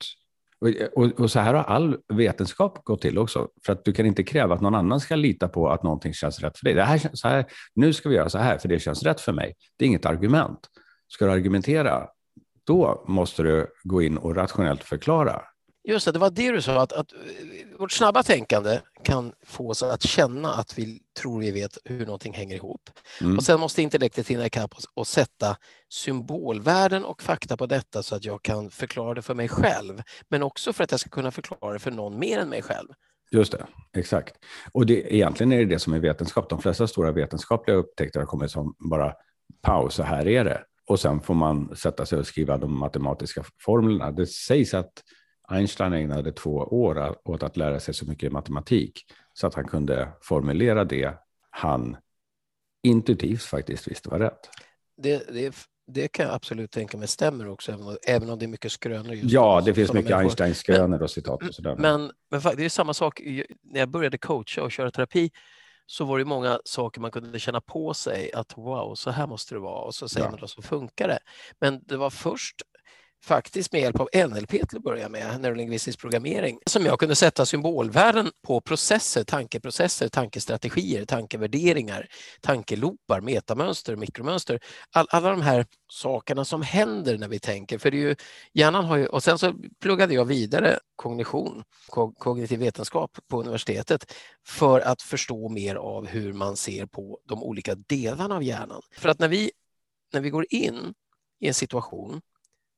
och, 0.60 0.68
och, 1.04 1.20
och 1.20 1.30
så 1.30 1.40
här 1.40 1.54
har 1.54 1.64
all 1.64 1.96
vetenskap 2.14 2.84
gått 2.84 3.02
till 3.02 3.18
också. 3.18 3.48
För 3.66 3.72
att 3.72 3.84
du 3.84 3.92
kan 3.92 4.06
inte 4.06 4.22
kräva 4.22 4.54
att 4.54 4.60
någon 4.60 4.74
annan 4.74 5.00
ska 5.00 5.16
lita 5.16 5.48
på 5.48 5.68
att 5.70 5.82
någonting 5.82 6.12
känns 6.12 6.40
rätt 6.40 6.58
för 6.58 6.64
dig. 6.64 6.74
Det 6.74 6.82
här, 6.82 6.98
känns- 6.98 7.20
så 7.20 7.28
här, 7.28 7.44
nu 7.74 7.92
ska 7.92 8.08
vi 8.08 8.14
göra 8.14 8.28
så 8.28 8.38
här 8.38 8.58
för 8.58 8.68
det 8.68 8.78
känns 8.78 9.02
rätt 9.02 9.20
för 9.20 9.32
mig. 9.32 9.54
Det 9.78 9.84
är 9.84 9.86
inget 9.86 10.06
argument. 10.06 10.58
Ska 11.08 11.26
du 11.26 11.32
argumentera, 11.32 12.06
då 12.66 13.04
måste 13.08 13.42
du 13.42 13.66
gå 13.84 14.02
in 14.02 14.18
och 14.18 14.36
rationellt 14.36 14.84
förklara. 14.84 15.42
Just 15.88 16.06
det, 16.06 16.12
det 16.12 16.18
var 16.18 16.30
det 16.30 16.52
du 16.52 16.62
sa, 16.62 16.82
att, 16.82 16.92
att 16.92 17.12
eh, 17.12 17.18
vårt 17.78 17.92
snabba 17.92 18.22
tänkande 18.22 18.80
kan 19.04 19.32
få 19.44 19.70
oss 19.70 19.82
att 19.82 20.02
känna 20.02 20.54
att 20.54 20.78
vi 20.78 21.02
tror 21.20 21.40
vi 21.40 21.50
vet 21.50 21.78
hur 21.84 22.06
någonting 22.06 22.34
hänger 22.34 22.56
ihop. 22.56 22.90
Mm. 23.20 23.36
Och 23.36 23.44
sen 23.44 23.60
måste 23.60 23.82
intellektet 23.82 24.28
hinna 24.28 24.46
ikapp 24.46 24.74
oss 24.74 24.84
och 24.94 25.06
sätta 25.06 25.56
symbolvärden 25.88 27.04
och 27.04 27.22
fakta 27.22 27.56
på 27.56 27.66
detta 27.66 28.02
så 28.02 28.14
att 28.14 28.24
jag 28.24 28.42
kan 28.42 28.70
förklara 28.70 29.14
det 29.14 29.22
för 29.22 29.34
mig 29.34 29.48
själv. 29.48 30.02
Men 30.28 30.42
också 30.42 30.72
för 30.72 30.84
att 30.84 30.90
jag 30.90 31.00
ska 31.00 31.10
kunna 31.10 31.30
förklara 31.30 31.72
det 31.72 31.78
för 31.78 31.90
någon 31.90 32.18
mer 32.18 32.38
än 32.38 32.48
mig 32.48 32.62
själv. 32.62 32.88
Just 33.30 33.52
det, 33.52 33.66
exakt. 33.96 34.34
Och 34.72 34.86
det, 34.86 35.14
egentligen 35.14 35.52
är 35.52 35.58
det 35.58 35.64
det 35.64 35.78
som 35.78 35.92
är 35.92 35.98
vetenskap. 35.98 36.48
De 36.48 36.62
flesta 36.62 36.86
stora 36.86 37.12
vetenskapliga 37.12 37.76
upptäckter 37.76 38.20
har 38.20 38.26
kommit 38.26 38.50
som 38.50 38.74
bara 38.90 39.12
paus, 39.62 39.94
så 39.94 40.02
här 40.02 40.28
är 40.28 40.44
det. 40.44 40.62
Och 40.88 41.00
sen 41.00 41.20
får 41.20 41.34
man 41.34 41.76
sätta 41.76 42.06
sig 42.06 42.18
och 42.18 42.26
skriva 42.26 42.56
de 42.56 42.78
matematiska 42.78 43.44
formlerna. 43.64 44.10
Det 44.10 44.26
sägs 44.26 44.74
att 44.74 44.92
Einstein 45.48 45.92
ägnade 45.92 46.32
två 46.32 46.50
år 46.56 47.18
åt 47.24 47.42
att 47.42 47.56
lära 47.56 47.80
sig 47.80 47.94
så 47.94 48.06
mycket 48.06 48.32
matematik 48.32 49.06
så 49.32 49.46
att 49.46 49.54
han 49.54 49.64
kunde 49.68 50.08
formulera 50.20 50.84
det 50.84 51.14
han 51.50 51.96
intuitivt 52.82 53.42
faktiskt 53.42 53.88
visste 53.88 54.08
var 54.08 54.18
rätt. 54.18 54.50
Det, 54.96 55.28
det, 55.28 55.54
det 55.86 56.08
kan 56.08 56.26
jag 56.26 56.34
absolut 56.34 56.70
tänka 56.70 56.96
mig 56.96 57.08
stämmer 57.08 57.48
också, 57.48 57.72
även, 57.72 57.96
även 58.06 58.30
om 58.30 58.38
det 58.38 58.44
är 58.44 58.48
mycket 58.48 58.72
skrönor. 58.72 59.18
ja, 59.22 59.62
det 59.64 59.74
finns 59.74 59.92
mycket 59.92 60.12
Einstein-skrönor 60.12 61.02
och 61.02 61.10
citat. 61.10 61.42
Och 61.42 61.54
sådär. 61.54 61.76
Men, 61.76 62.12
men 62.30 62.56
det 62.56 62.64
är 62.64 62.68
samma 62.68 62.94
sak, 62.94 63.20
när 63.62 63.80
jag 63.80 63.88
började 63.88 64.18
coacha 64.18 64.62
och 64.62 64.72
köra 64.72 64.90
terapi 64.90 65.30
så 65.86 66.04
var 66.04 66.18
det 66.18 66.24
många 66.24 66.60
saker 66.64 67.00
man 67.00 67.10
kunde 67.10 67.38
känna 67.38 67.60
på 67.60 67.94
sig 67.94 68.32
att 68.32 68.58
wow, 68.58 68.94
så 68.94 69.10
här 69.10 69.26
måste 69.26 69.54
det 69.54 69.58
vara 69.58 69.82
och 69.82 69.94
så 69.94 70.08
säger 70.08 70.26
ja. 70.26 70.30
man 70.30 70.40
då 70.40 70.46
så 70.46 70.62
funkar 70.62 71.08
det. 71.08 71.18
Men 71.60 71.80
det 71.84 71.96
var 71.96 72.10
först 72.10 72.62
faktiskt 73.24 73.72
med 73.72 73.80
hjälp 73.80 74.00
av 74.00 74.08
NLP 74.28 74.50
till 74.50 74.76
att 74.76 74.82
börja 74.82 75.08
med, 75.08 75.40
neurolingvistisk 75.40 76.00
programmering, 76.00 76.58
som 76.66 76.84
jag 76.84 76.98
kunde 76.98 77.14
sätta 77.14 77.46
symbolvärden 77.46 78.30
på 78.46 78.60
processer, 78.60 79.24
tankeprocesser, 79.24 80.08
tankestrategier, 80.08 81.04
tankevärderingar, 81.04 82.06
tankelopar, 82.40 83.20
metamönster, 83.20 83.96
mikromönster. 83.96 84.60
All, 84.90 85.06
alla 85.10 85.30
de 85.30 85.42
här 85.42 85.66
sakerna 85.92 86.44
som 86.44 86.62
händer 86.62 87.18
när 87.18 87.28
vi 87.28 87.38
tänker. 87.38 87.78
För 87.78 87.90
det 87.90 87.96
är 87.96 88.08
ju, 88.08 88.16
hjärnan 88.52 88.84
har 88.84 88.96
ju, 88.96 89.06
och 89.06 89.22
sen 89.22 89.38
så 89.38 89.54
pluggade 89.80 90.14
jag 90.14 90.24
vidare 90.24 90.78
kognition, 90.96 91.64
kognitiv 92.18 92.58
vetenskap 92.58 93.18
på 93.28 93.40
universitetet 93.40 94.12
för 94.46 94.80
att 94.80 95.02
förstå 95.02 95.48
mer 95.48 95.74
av 95.74 96.06
hur 96.06 96.32
man 96.32 96.56
ser 96.56 96.86
på 96.86 97.18
de 97.24 97.42
olika 97.42 97.74
delarna 97.74 98.34
av 98.34 98.42
hjärnan. 98.42 98.82
För 98.96 99.08
att 99.08 99.18
när 99.18 99.28
vi, 99.28 99.50
när 100.12 100.20
vi 100.20 100.30
går 100.30 100.46
in 100.50 100.94
i 101.40 101.48
en 101.48 101.54
situation 101.54 102.20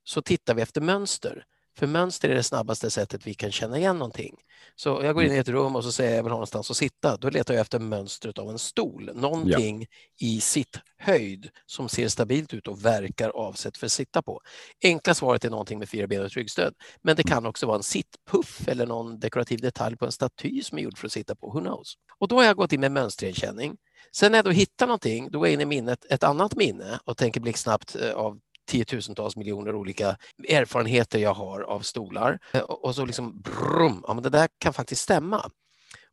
så 0.08 0.22
tittar 0.22 0.54
vi 0.54 0.62
efter 0.62 0.80
mönster. 0.80 1.44
För 1.78 1.86
mönster 1.86 2.28
är 2.28 2.34
det 2.34 2.42
snabbaste 2.42 2.90
sättet 2.90 3.26
vi 3.26 3.34
kan 3.34 3.52
känna 3.52 3.78
igen 3.78 3.98
någonting. 3.98 4.36
Så 4.76 5.00
jag 5.02 5.14
går 5.14 5.24
in 5.24 5.32
i 5.32 5.36
ett 5.36 5.48
rum 5.48 5.76
och 5.76 5.84
så 5.84 5.92
säger 5.92 6.10
jag, 6.10 6.18
jag 6.18 6.22
vill 6.22 6.30
ha 6.30 6.36
någonstans 6.36 6.70
att 6.70 6.76
sitta. 6.76 7.16
Då 7.16 7.30
letar 7.30 7.54
jag 7.54 7.60
efter 7.60 7.78
mönstret 7.78 8.38
av 8.38 8.50
en 8.50 8.58
stol. 8.58 9.10
Någonting 9.14 9.80
ja. 9.80 10.26
i 10.26 10.40
sitt 10.40 10.80
höjd 10.98 11.50
som 11.66 11.88
ser 11.88 12.08
stabilt 12.08 12.54
ut 12.54 12.68
och 12.68 12.84
verkar 12.84 13.30
avsett 13.30 13.76
för 13.76 13.86
att 13.86 13.92
sitta 13.92 14.22
på. 14.22 14.40
Enkla 14.82 15.14
svaret 15.14 15.44
är 15.44 15.50
någonting 15.50 15.78
med 15.78 15.88
fyra 15.88 16.06
ben 16.06 16.24
och 16.24 16.30
ryggstöd. 16.30 16.74
Men 17.02 17.16
det 17.16 17.22
kan 17.22 17.46
också 17.46 17.66
vara 17.66 17.76
en 17.76 17.82
sittpuff 17.82 18.68
eller 18.68 18.86
någon 18.86 19.20
dekorativ 19.20 19.60
detalj 19.60 19.96
på 19.96 20.06
en 20.06 20.12
staty 20.12 20.62
som 20.62 20.78
är 20.78 20.82
gjord 20.82 20.98
för 20.98 21.06
att 21.06 21.12
sitta 21.12 21.34
på. 21.34 21.50
Who 21.50 21.60
knows? 21.60 21.94
Och 22.18 22.28
då 22.28 22.36
har 22.36 22.44
jag 22.44 22.56
gått 22.56 22.72
in 22.72 22.80
med 22.80 22.92
mönsterigenkänning. 22.92 23.76
Sen 24.12 24.32
när 24.32 24.38
jag 24.38 24.44
då 24.44 24.50
hittar 24.50 24.86
någonting, 24.86 25.30
då 25.30 25.38
går 25.38 25.48
jag 25.48 25.54
in 25.54 25.60
i 25.60 25.64
minnet 25.64 26.04
ett 26.10 26.22
annat 26.22 26.56
minne 26.56 27.00
och 27.04 27.16
tänker 27.16 27.40
blixtsnabbt 27.40 27.96
eh, 27.96 28.12
av 28.12 28.38
tiotusentals 28.68 29.36
miljoner 29.36 29.74
olika 29.74 30.16
erfarenheter 30.48 31.18
jag 31.18 31.34
har 31.34 31.60
av 31.60 31.80
stolar. 31.80 32.38
Eh, 32.52 32.60
och 32.60 32.94
så 32.94 33.04
liksom 33.04 33.40
brum, 33.40 34.04
ja 34.06 34.14
men 34.14 34.22
det 34.22 34.30
där 34.30 34.48
kan 34.58 34.72
faktiskt 34.72 35.02
stämma. 35.02 35.50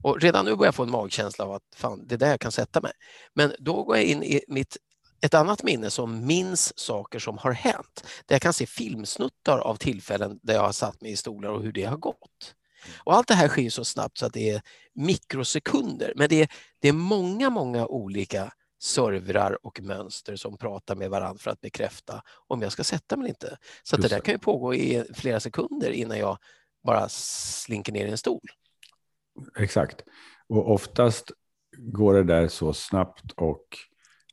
Och 0.03 0.21
redan 0.21 0.45
nu 0.45 0.55
börjar 0.55 0.67
jag 0.67 0.75
få 0.75 0.83
en 0.83 0.91
magkänsla 0.91 1.45
av 1.45 1.51
att 1.51 1.63
fan, 1.75 2.07
det 2.07 2.15
är 2.15 2.19
där 2.19 2.29
jag 2.29 2.39
kan 2.39 2.51
sätta 2.51 2.81
mig. 2.81 2.91
Men 3.33 3.53
då 3.59 3.83
går 3.83 3.95
jag 3.95 4.05
in 4.05 4.23
i 4.23 4.41
mitt 4.47 4.77
ett 5.21 5.33
annat 5.33 5.63
minne 5.63 5.89
som 5.89 6.25
minns 6.25 6.79
saker 6.79 7.19
som 7.19 7.37
har 7.37 7.51
hänt. 7.51 8.05
Där 8.25 8.35
jag 8.35 8.41
kan 8.41 8.53
se 8.53 8.65
filmsnuttar 8.65 9.57
av 9.57 9.75
tillfällen 9.75 10.39
där 10.43 10.53
jag 10.53 10.61
har 10.61 10.71
satt 10.71 11.01
mig 11.01 11.11
i 11.11 11.15
stolar 11.15 11.49
och 11.49 11.63
hur 11.63 11.71
det 11.71 11.83
har 11.83 11.97
gått. 11.97 12.55
Och 13.03 13.13
allt 13.13 13.27
det 13.27 13.33
här 13.33 13.47
sker 13.47 13.69
så 13.69 13.85
snabbt 13.85 14.17
så 14.17 14.25
att 14.25 14.33
det 14.33 14.49
är 14.49 14.61
mikrosekunder. 14.95 16.13
Men 16.15 16.29
det 16.29 16.41
är, 16.41 16.47
det 16.79 16.87
är 16.87 16.93
många, 16.93 17.49
många 17.49 17.87
olika 17.87 18.51
servrar 18.85 19.65
och 19.65 19.81
mönster 19.81 20.35
som 20.35 20.57
pratar 20.57 20.95
med 20.95 21.09
varandra 21.09 21.39
för 21.39 21.51
att 21.51 21.61
bekräfta 21.61 22.21
om 22.47 22.61
jag 22.61 22.71
ska 22.71 22.83
sätta 22.83 23.17
mig 23.17 23.23
eller 23.23 23.29
inte. 23.29 23.57
Så 23.83 23.97
det 23.97 24.07
där 24.07 24.19
kan 24.19 24.33
ju 24.33 24.39
pågå 24.39 24.73
i 24.73 25.03
flera 25.13 25.39
sekunder 25.39 25.91
innan 25.91 26.17
jag 26.17 26.37
bara 26.83 27.09
slinker 27.09 27.93
ner 27.93 28.05
i 28.05 28.09
en 28.09 28.17
stol. 28.17 28.41
Exakt. 29.57 30.03
Och 30.49 30.71
oftast 30.71 31.31
går 31.77 32.13
det 32.13 32.23
där 32.23 32.47
så 32.47 32.73
snabbt 32.73 33.31
och 33.31 33.65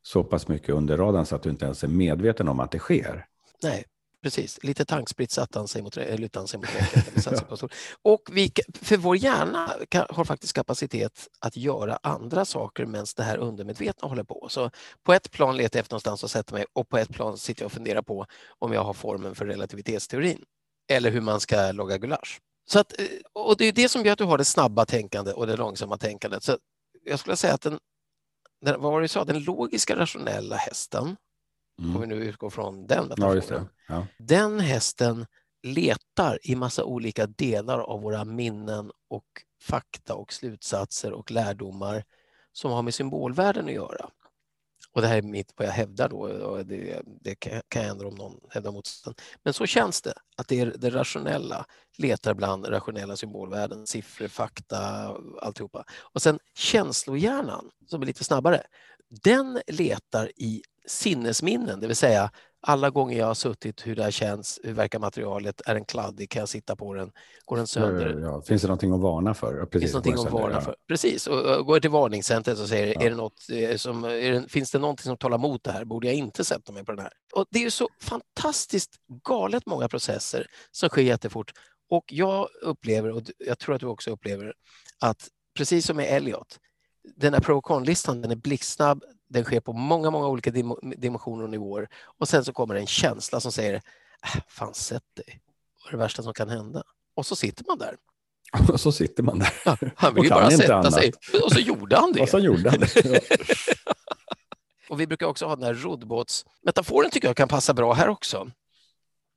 så 0.03 0.25
pass 0.25 0.49
mycket 0.49 0.71
under 0.71 0.97
radarn 0.97 1.27
så 1.27 1.37
att 1.37 1.43
du 1.43 1.51
inte 1.51 1.65
ens 1.65 1.85
är 1.85 1.89
medveten 1.89 2.49
om 2.49 2.61
att 2.61 2.71
det 2.71 2.79
sker. 2.79 3.27
Nej, 3.63 3.85
Precis, 4.23 4.59
lite 4.63 4.85
tankspritt 4.85 5.31
satte 5.31 5.59
han 5.59 5.69
sig 5.69 5.83
mot, 5.83 5.97
lutade 5.97 6.39
han 6.39 6.49
sig 6.49 6.61
mot 6.61 6.75
väggen. 6.75 7.69
och 8.03 8.23
vi, 8.33 8.53
för 8.83 8.97
vår 8.97 9.17
hjärna 9.17 9.73
kan, 9.89 10.07
har 10.11 10.25
faktiskt 10.25 10.53
kapacitet 10.53 11.29
att 11.41 11.57
göra 11.57 11.99
andra 12.03 12.45
saker 12.45 12.87
medan 12.87 13.07
det 13.17 13.23
här 13.23 13.39
undermedvetna 13.39 14.09
håller 14.09 14.25
på. 14.25 14.47
Så 14.51 14.71
på 15.03 15.13
ett 15.13 15.31
plan 15.31 15.57
letar 15.57 15.79
jag 15.79 15.83
efter 15.83 15.95
någonstans 15.95 16.25
att 16.25 16.31
sätta 16.31 16.55
mig 16.55 16.65
och 16.73 16.89
på 16.89 16.99
ett 16.99 17.09
plan 17.09 17.39
sitter 17.39 17.63
jag 17.63 17.67
och 17.67 17.73
funderar 17.73 18.03
på 18.03 18.27
om 18.59 18.73
jag 18.73 18.85
har 18.85 18.93
formen 18.93 19.35
för 19.35 19.47
relativitetsteorin 19.47 20.45
eller 20.91 21.11
hur 21.11 21.21
man 21.21 21.41
ska 21.41 21.73
logga 21.73 21.99
gulasch. 21.99 22.41
Så 22.71 22.79
att, 22.79 23.01
eh, 23.01 23.07
och 23.33 23.57
det 23.57 23.65
är 23.65 23.73
det 23.73 23.89
som 23.89 24.05
gör 24.05 24.13
att 24.13 24.19
du 24.19 24.25
har 24.25 24.39
det 24.39 24.45
snabba 24.45 24.87
tänkandet 24.87 25.35
och 25.35 25.47
det 25.47 25.57
långsamma 25.57 25.99
tänkandet. 25.99 26.43
Så 26.43 26.59
jag 27.05 27.19
skulle 27.19 27.37
säga 27.37 27.55
att 27.55 27.63
den, 27.63 27.79
den, 28.65 28.81
vad 28.81 28.93
var 28.93 29.01
det 29.01 29.05
du 29.05 29.09
sa, 29.09 29.25
den 29.25 29.45
logiska 29.45 29.97
rationella 29.97 30.57
hästen 30.57 31.17
Mm. 31.83 31.97
Om 31.97 32.01
vi 32.01 32.07
nu 32.07 32.15
utgår 32.15 32.51
från 32.51 32.87
den 32.87 33.13
ja, 33.17 33.41
ja. 33.89 34.07
Den 34.19 34.61
hästen 34.61 35.27
letar 35.63 36.39
i 36.43 36.55
massa 36.55 36.85
olika 36.85 37.27
delar 37.27 37.79
av 37.79 38.03
våra 38.03 38.25
minnen 38.25 38.91
och 39.11 39.27
fakta 39.63 40.15
och 40.15 40.33
slutsatser 40.33 41.13
och 41.13 41.31
lärdomar 41.31 42.05
som 42.53 42.71
har 42.73 42.83
med 42.83 42.95
symbolvärden 42.95 43.65
att 43.65 43.73
göra. 43.73 44.11
Och 44.95 45.03
det 45.03 45.09
här 45.09 45.19
är 45.19 45.23
mitt, 45.23 45.53
vad 45.57 45.69
jag 45.69 45.73
hävdar 45.73 46.09
då, 46.09 46.19
och 46.19 46.67
det, 46.67 47.03
det 47.21 47.35
kan 47.35 47.63
jag 47.75 47.85
ändra 47.85 48.09
om 48.09 48.15
någon 48.15 48.41
hävdar 48.51 48.73
motsatsen. 48.73 49.15
Men 49.43 49.55
så 49.55 49.67
känns 49.67 50.03
det, 50.03 50.15
att 50.37 50.49
det, 50.49 50.61
är 50.61 50.75
det 50.79 50.91
rationella 50.91 51.67
letar 51.99 52.35
bland 52.35 52.69
rationella 52.69 53.17
symbolvärden, 53.17 53.87
siffror, 53.87 54.29
fakta, 54.29 54.79
alltihopa. 55.41 55.85
Och 56.01 56.23
sen 56.23 56.39
känslohjärnan, 56.55 57.71
som 57.87 58.03
är 58.03 58.07
lite 58.07 58.25
snabbare, 58.25 58.63
den 59.25 59.61
letar 59.67 60.31
i 60.37 60.63
sinnesminnen, 60.87 61.81
det 61.81 61.87
vill 61.87 61.97
säga 61.97 62.31
alla 62.67 62.91
gånger 62.91 63.19
jag 63.19 63.27
har 63.27 63.35
suttit, 63.35 63.87
hur 63.87 63.97
det 63.97 64.03
här 64.03 64.11
känns, 64.11 64.61
hur 64.63 64.73
verkar 64.73 64.99
materialet, 64.99 65.61
är 65.67 65.75
den 65.75 65.85
kladdig, 65.85 66.31
kan 66.31 66.41
jag 66.41 66.49
sitta 66.49 66.77
på 66.77 66.95
den, 66.95 67.13
går 67.45 67.57
den 67.57 67.67
sönder? 67.67 68.09
Ja, 68.09 68.21
ja. 68.21 68.43
Finns 68.43 68.63
det 68.63 68.69
någonting 68.69 68.93
att 68.93 69.01
varna 69.01 69.35
för? 69.35 69.67
Precis, 69.67 69.93
finns 69.93 70.05
det 70.05 70.11
någonting 70.11 70.27
att 70.27 70.43
varna 70.43 70.61
för? 70.61 70.77
Precis, 70.89 71.27
och, 71.27 71.67
går 71.67 71.77
jag 71.77 71.83
till 71.83 71.91
varningscentret 71.91 72.59
och 72.59 72.69
säger, 72.69 73.03
är 73.03 73.11
det 73.11 73.17
något 73.17 73.51
eh, 73.53 73.77
som, 73.77 74.03
det, 74.03 74.51
finns 74.53 74.71
det 74.71 74.79
någonting 74.79 75.05
som 75.05 75.17
talar 75.17 75.39
emot 75.39 75.65
det 75.65 75.73
här? 75.73 75.85
Borde 75.85 76.07
jag 76.07 76.17
inte 76.17 76.45
sätta 76.45 76.73
mig 76.73 76.85
på 76.85 76.93
den 76.93 77.01
här? 77.01 77.13
Och 77.35 77.47
det 77.51 77.65
är 77.65 77.71
så 77.71 77.89
fantastiskt 78.03 78.97
galet 79.25 79.67
många 79.67 79.89
processer 79.89 80.47
som 80.71 80.89
sker 80.89 81.03
jättefort. 81.03 81.53
Och 81.91 82.05
jag 82.09 82.49
upplever, 82.63 83.11
och 83.11 83.23
jag 83.39 83.59
tror 83.59 83.75
att 83.75 83.81
du 83.81 83.87
också 83.87 84.11
upplever, 84.11 84.53
att 85.01 85.29
precis 85.57 85.87
som 85.87 85.97
med 85.97 86.07
Elliot, 86.17 86.59
den 87.05 87.35
här 87.35 87.41
pro 87.41 87.61
con-listan 87.61 88.23
den 88.23 88.31
är 88.31 88.37
blixtsnabb, 88.37 89.05
den 89.29 89.45
sker 89.45 89.61
på 89.61 89.73
många, 89.73 90.11
många 90.11 90.27
olika 90.27 90.51
dimensioner 90.97 91.45
och 91.45 91.51
nivåer. 91.51 91.89
Och 92.19 92.29
sen 92.29 92.45
så 92.45 92.53
kommer 92.53 92.75
en 92.75 92.87
känsla 92.87 93.41
som 93.41 93.53
säger, 93.53 93.75
äh, 93.75 94.41
fan 94.49 94.75
sätt 94.75 95.03
dig, 95.17 95.41
vad 95.79 95.89
är 95.89 95.91
det 95.93 96.03
värsta 96.03 96.23
som 96.23 96.35
kan 96.35 96.49
hända? 96.49 96.83
Och 97.15 97.27
så 97.27 97.37
sitter 97.37 97.65
man 97.69 97.79
där. 97.79 97.97
Och 98.73 98.81
så 98.81 98.93
sitter 98.93 99.23
man 99.23 99.39
där. 99.39 99.53
Ja, 99.65 99.77
han 99.97 100.15
vill 100.15 100.25
ju 100.25 100.31
bara 100.31 100.51
sätta 100.51 100.75
annat. 100.75 100.95
sig. 100.95 101.13
Och 101.45 101.53
så 101.53 101.61
gjorde 101.61 101.97
han 101.97 102.13
det. 102.15 102.21
och 102.21 102.29
så 102.29 102.39
gjorde 102.39 102.71
han 102.71 102.81
det. 102.81 103.21
och 104.89 105.01
vi 105.01 105.07
brukar 105.07 105.27
också 105.27 105.47
ha 105.47 105.57
den 105.57 105.65
här 105.65 105.75
roddbåtsmetaforen 105.75 107.11
tycker 107.11 107.29
jag 107.29 107.37
kan 107.37 107.49
passa 107.49 107.75
bra 107.75 107.93
här 107.93 108.09
också. 108.09 108.51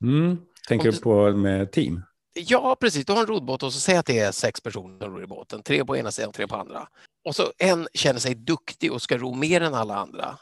Mm. 0.03 0.37
Tänker 0.67 0.91
du 0.91 0.97
på 0.97 1.31
med 1.31 1.71
team? 1.71 2.01
Ja, 2.37 2.75
precis. 2.79 3.05
Du 3.05 3.13
har 3.13 3.19
en 3.19 3.27
roddbåt 3.27 3.63
och 3.63 3.73
så 3.73 3.79
säger 3.79 3.99
att 3.99 4.05
det 4.05 4.19
är 4.19 4.31
sex 4.31 4.61
personer 4.61 4.99
som 4.99 5.13
ror 5.13 5.23
i 5.23 5.27
båten. 5.27 5.63
Tre 5.63 5.85
på 5.85 5.97
ena 5.97 6.11
sidan 6.11 6.31
tre 6.31 6.47
på 6.47 6.55
andra. 6.55 6.87
Och 7.25 7.35
så 7.35 7.51
en 7.57 7.87
känner 7.93 8.19
sig 8.19 8.35
duktig 8.35 8.91
och 8.91 9.01
ska 9.01 9.17
ro 9.17 9.33
mer 9.33 9.61
än 9.61 9.73
alla 9.73 9.95
andra. 9.95 10.37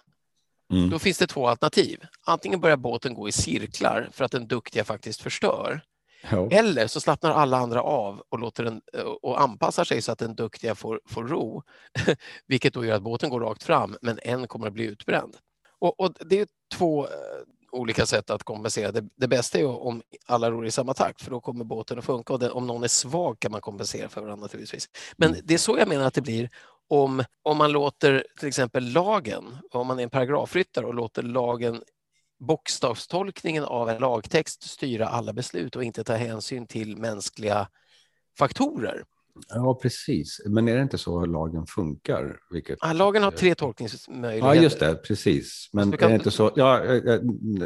Mm. 0.71 0.89
Då 0.89 0.99
finns 0.99 1.17
det 1.17 1.27
två 1.27 1.47
alternativ. 1.47 1.99
Antingen 2.25 2.59
börjar 2.59 2.77
båten 2.77 3.13
gå 3.13 3.29
i 3.29 3.31
cirklar 3.31 4.09
för 4.11 4.25
att 4.25 4.31
den 4.31 4.47
duktiga 4.47 4.83
faktiskt 4.83 5.21
förstör. 5.21 5.81
Ja. 6.31 6.49
Eller 6.51 6.87
så 6.87 7.01
slappnar 7.01 7.31
alla 7.31 7.57
andra 7.57 7.81
av 7.81 8.23
och, 8.29 8.39
låter 8.39 8.63
den, 8.63 8.81
och 9.21 9.41
anpassar 9.41 9.83
sig 9.83 10.01
så 10.01 10.11
att 10.11 10.19
den 10.19 10.35
duktiga 10.35 10.75
får, 10.75 11.01
får 11.05 11.23
ro. 11.23 11.63
Vilket 12.47 12.73
då 12.73 12.85
gör 12.85 12.95
att 12.95 13.03
båten 13.03 13.29
går 13.29 13.39
rakt 13.39 13.63
fram, 13.63 13.97
men 14.01 14.19
en 14.23 14.47
kommer 14.47 14.67
att 14.67 14.73
bli 14.73 14.83
utbränd. 14.83 15.37
Och, 15.79 15.99
och 15.99 16.13
det 16.19 16.39
är 16.39 16.47
två 16.75 17.05
eh, 17.05 17.11
olika 17.73 18.05
sätt 18.05 18.29
att 18.29 18.43
kompensera. 18.43 18.91
Det, 18.91 19.03
det 19.15 19.27
bästa 19.27 19.59
är 19.59 19.65
om 19.65 20.01
alla 20.25 20.51
ror 20.51 20.65
i 20.65 20.71
samma 20.71 20.93
takt 20.93 21.21
för 21.21 21.31
då 21.31 21.39
kommer 21.39 21.65
båten 21.65 21.99
att 21.99 22.05
funka 22.05 22.33
och 22.33 22.39
det, 22.39 22.49
om 22.49 22.67
någon 22.67 22.83
är 22.83 22.87
svag 22.87 23.39
kan 23.39 23.51
man 23.51 23.61
kompensera 23.61 24.09
för 24.09 24.21
varandra 24.21 24.45
naturligtvis. 24.45 24.89
Men 25.17 25.29
mm. 25.29 25.41
det 25.43 25.53
är 25.53 25.57
så 25.57 25.77
jag 25.77 25.87
menar 25.87 26.05
att 26.05 26.13
det 26.13 26.21
blir 26.21 26.49
om, 26.87 27.23
om 27.41 27.57
man 27.57 27.71
låter 27.71 28.27
till 28.39 28.47
exempel 28.47 28.91
lagen, 28.91 29.57
om 29.71 29.87
man 29.87 29.99
är 29.99 30.03
en 30.03 30.09
paragrafryttare 30.09 30.85
och 30.85 30.93
låter 30.93 31.23
lagen 31.23 31.83
bokstavstolkningen 32.39 33.63
av 33.63 33.89
en 33.89 34.01
lagtext 34.01 34.63
styra 34.63 35.07
alla 35.07 35.33
beslut 35.33 35.75
och 35.75 35.83
inte 35.83 36.03
ta 36.03 36.13
hänsyn 36.13 36.67
till 36.67 36.97
mänskliga 36.97 37.67
faktorer. 38.37 39.03
Ja, 39.49 39.79
precis. 39.81 40.41
Men 40.45 40.67
är 40.67 40.75
det 40.75 40.81
inte 40.81 40.97
så 40.97 41.25
lagen 41.25 41.65
funkar? 41.65 42.39
Vilket... 42.51 42.77
Ja, 42.81 42.93
lagen 42.93 43.23
har 43.23 43.31
tre 43.31 43.55
tolkningsmöjligheter. 43.55 44.47
Ja, 44.47 44.55
just 44.55 44.79
det, 44.79 44.95
precis. 44.95 45.69
Men 45.73 45.91
kan- 45.91 46.05
är 46.05 46.09
det 46.09 46.15
inte 46.15 46.31
så? 46.31 46.51
Ja, 46.55 46.83
eh, 46.83 46.91
eh, 47.13 47.19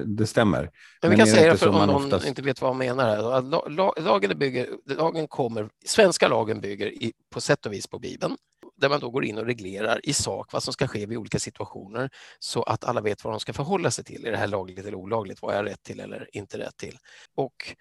det 0.05 0.27
stämmer. 0.27 0.61
Men 0.61 0.69
Men 1.01 1.11
vi 1.11 1.17
kan 1.17 1.25
det 1.25 1.31
säga 1.31 1.51
inte 1.51 1.57
för 1.57 1.67
om 1.69 1.75
någon 1.87 2.05
oftast- 2.05 2.27
inte 2.27 2.41
vet 2.41 2.61
vad 2.61 2.69
man 2.75 2.77
menar 2.77 3.05
här. 3.05 4.01
Lagen, 4.01 4.39
bygger, 4.39 4.69
lagen 4.85 5.27
kommer, 5.27 5.69
svenska 5.85 6.27
lagen 6.27 6.61
bygger 6.61 6.87
i, 6.87 7.13
på 7.33 7.41
sätt 7.41 7.65
och 7.65 7.73
vis 7.73 7.87
på 7.87 7.99
Bibeln. 7.99 8.35
Där 8.81 8.89
man 8.89 8.99
då 8.99 9.09
går 9.09 9.25
in 9.25 9.37
och 9.37 9.45
reglerar 9.45 9.99
i 10.03 10.13
sak 10.13 10.53
vad 10.53 10.63
som 10.63 10.73
ska 10.73 10.87
ske 10.87 11.05
vid 11.05 11.17
olika 11.17 11.39
situationer 11.39 12.09
så 12.39 12.63
att 12.63 12.83
alla 12.83 13.01
vet 13.01 13.23
vad 13.23 13.33
de 13.33 13.39
ska 13.39 13.53
förhålla 13.53 13.91
sig 13.91 14.03
till. 14.03 14.25
Är 14.25 14.31
det 14.31 14.37
här 14.37 14.47
lagligt 14.47 14.79
eller 14.79 14.95
olagligt? 14.95 15.41
Vad 15.41 15.53
är 15.53 15.57
jag 15.57 15.65
rätt 15.65 15.83
till 15.83 15.99
eller 15.99 16.29
inte 16.31 16.57
rätt 16.57 16.77
till? 16.77 16.97
Och 17.35 17.75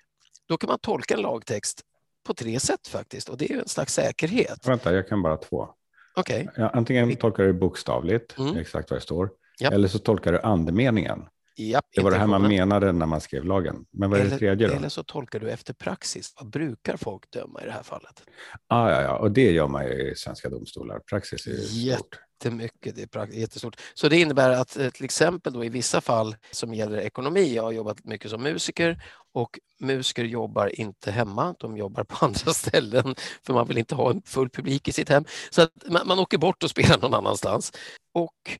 då 0.48 0.56
kan 0.56 0.68
man 0.68 0.78
tolka 0.78 1.14
en 1.14 1.20
lagtext 1.20 1.82
på 2.26 2.34
tre 2.34 2.60
sätt 2.60 2.88
faktiskt 2.88 3.28
och 3.28 3.36
det 3.36 3.44
är 3.50 3.54
ju 3.54 3.60
en 3.60 3.68
slags 3.68 3.94
säkerhet. 3.94 4.68
Vänta, 4.68 4.92
jag 4.94 5.08
kan 5.08 5.22
bara 5.22 5.36
två. 5.36 5.68
Okej, 6.16 6.48
Ja, 6.56 6.68
antingen 6.74 7.16
tolkar 7.16 7.44
du 7.44 7.52
bokstavligt, 7.52 8.38
Mm. 8.38 8.56
exakt 8.56 8.90
vad 8.90 8.96
det 8.96 9.02
står, 9.02 9.30
Japp. 9.60 9.72
eller 9.72 9.88
så 9.88 9.98
tolkar 9.98 10.32
du 10.32 10.40
andemeningen. 10.40 11.24
ja, 11.56 11.80
Det 11.94 12.02
var 12.02 12.10
det 12.10 12.16
här 12.18 12.26
man 12.26 12.42
menade 12.48 12.92
när 12.92 13.06
man 13.06 13.20
skrev 13.20 13.44
lagen. 13.44 13.84
Men 13.92 14.10
vad 14.10 14.18
är 14.20 14.22
det 14.24 14.28
eller, 14.28 14.38
tredje 14.38 14.68
då? 14.68 14.74
eller 14.74 14.88
så 14.88 15.02
tolkar 15.02 15.40
du 15.40 15.50
efter 15.50 15.74
praxis. 15.74 16.32
Vad 16.40 16.50
brukar 16.50 16.96
folk 16.96 17.30
döma 17.30 17.62
i 17.62 17.66
det 17.66 17.72
här 17.72 17.82
fallet? 17.82 18.22
Ah, 18.68 18.90
ja, 18.90 19.02
ja, 19.02 19.18
och 19.18 19.30
det 19.32 19.52
gör 19.52 19.68
man 19.68 19.84
ju 19.86 20.10
i 20.12 20.14
svenska 20.16 20.48
domstolar. 20.48 20.98
Praxis 21.10 21.46
är 21.46 21.50
ju 21.50 21.56
Jätte- 21.56 21.98
stort. 21.98 22.18
Jättemycket. 22.36 22.96
Det 22.96 23.02
är 23.02 23.06
prakt- 23.06 23.34
jättestort. 23.34 23.76
Så 23.94 24.08
det 24.08 24.20
innebär 24.20 24.50
att 24.50 24.76
eh, 24.76 24.90
till 24.90 25.04
exempel 25.04 25.52
då 25.52 25.64
i 25.64 25.68
vissa 25.68 26.00
fall 26.00 26.36
som 26.50 26.74
gäller 26.74 26.98
ekonomi, 26.98 27.54
jag 27.54 27.62
har 27.62 27.72
jobbat 27.72 28.04
mycket 28.04 28.30
som 28.30 28.42
musiker 28.42 29.02
och 29.32 29.58
musiker 29.80 30.24
jobbar 30.24 30.80
inte 30.80 31.10
hemma, 31.10 31.54
de 31.58 31.76
jobbar 31.76 32.04
på 32.04 32.16
andra 32.26 32.52
ställen 32.52 33.14
för 33.46 33.54
man 33.54 33.66
vill 33.66 33.78
inte 33.78 33.94
ha 33.94 34.10
en 34.10 34.22
full 34.22 34.50
publik 34.50 34.88
i 34.88 34.92
sitt 34.92 35.08
hem. 35.08 35.24
Så 35.50 35.62
att 35.62 35.70
man, 35.88 36.06
man 36.08 36.18
åker 36.18 36.38
bort 36.38 36.62
och 36.62 36.70
spelar 36.70 36.98
någon 36.98 37.14
annanstans. 37.14 37.72
Och 38.12 38.58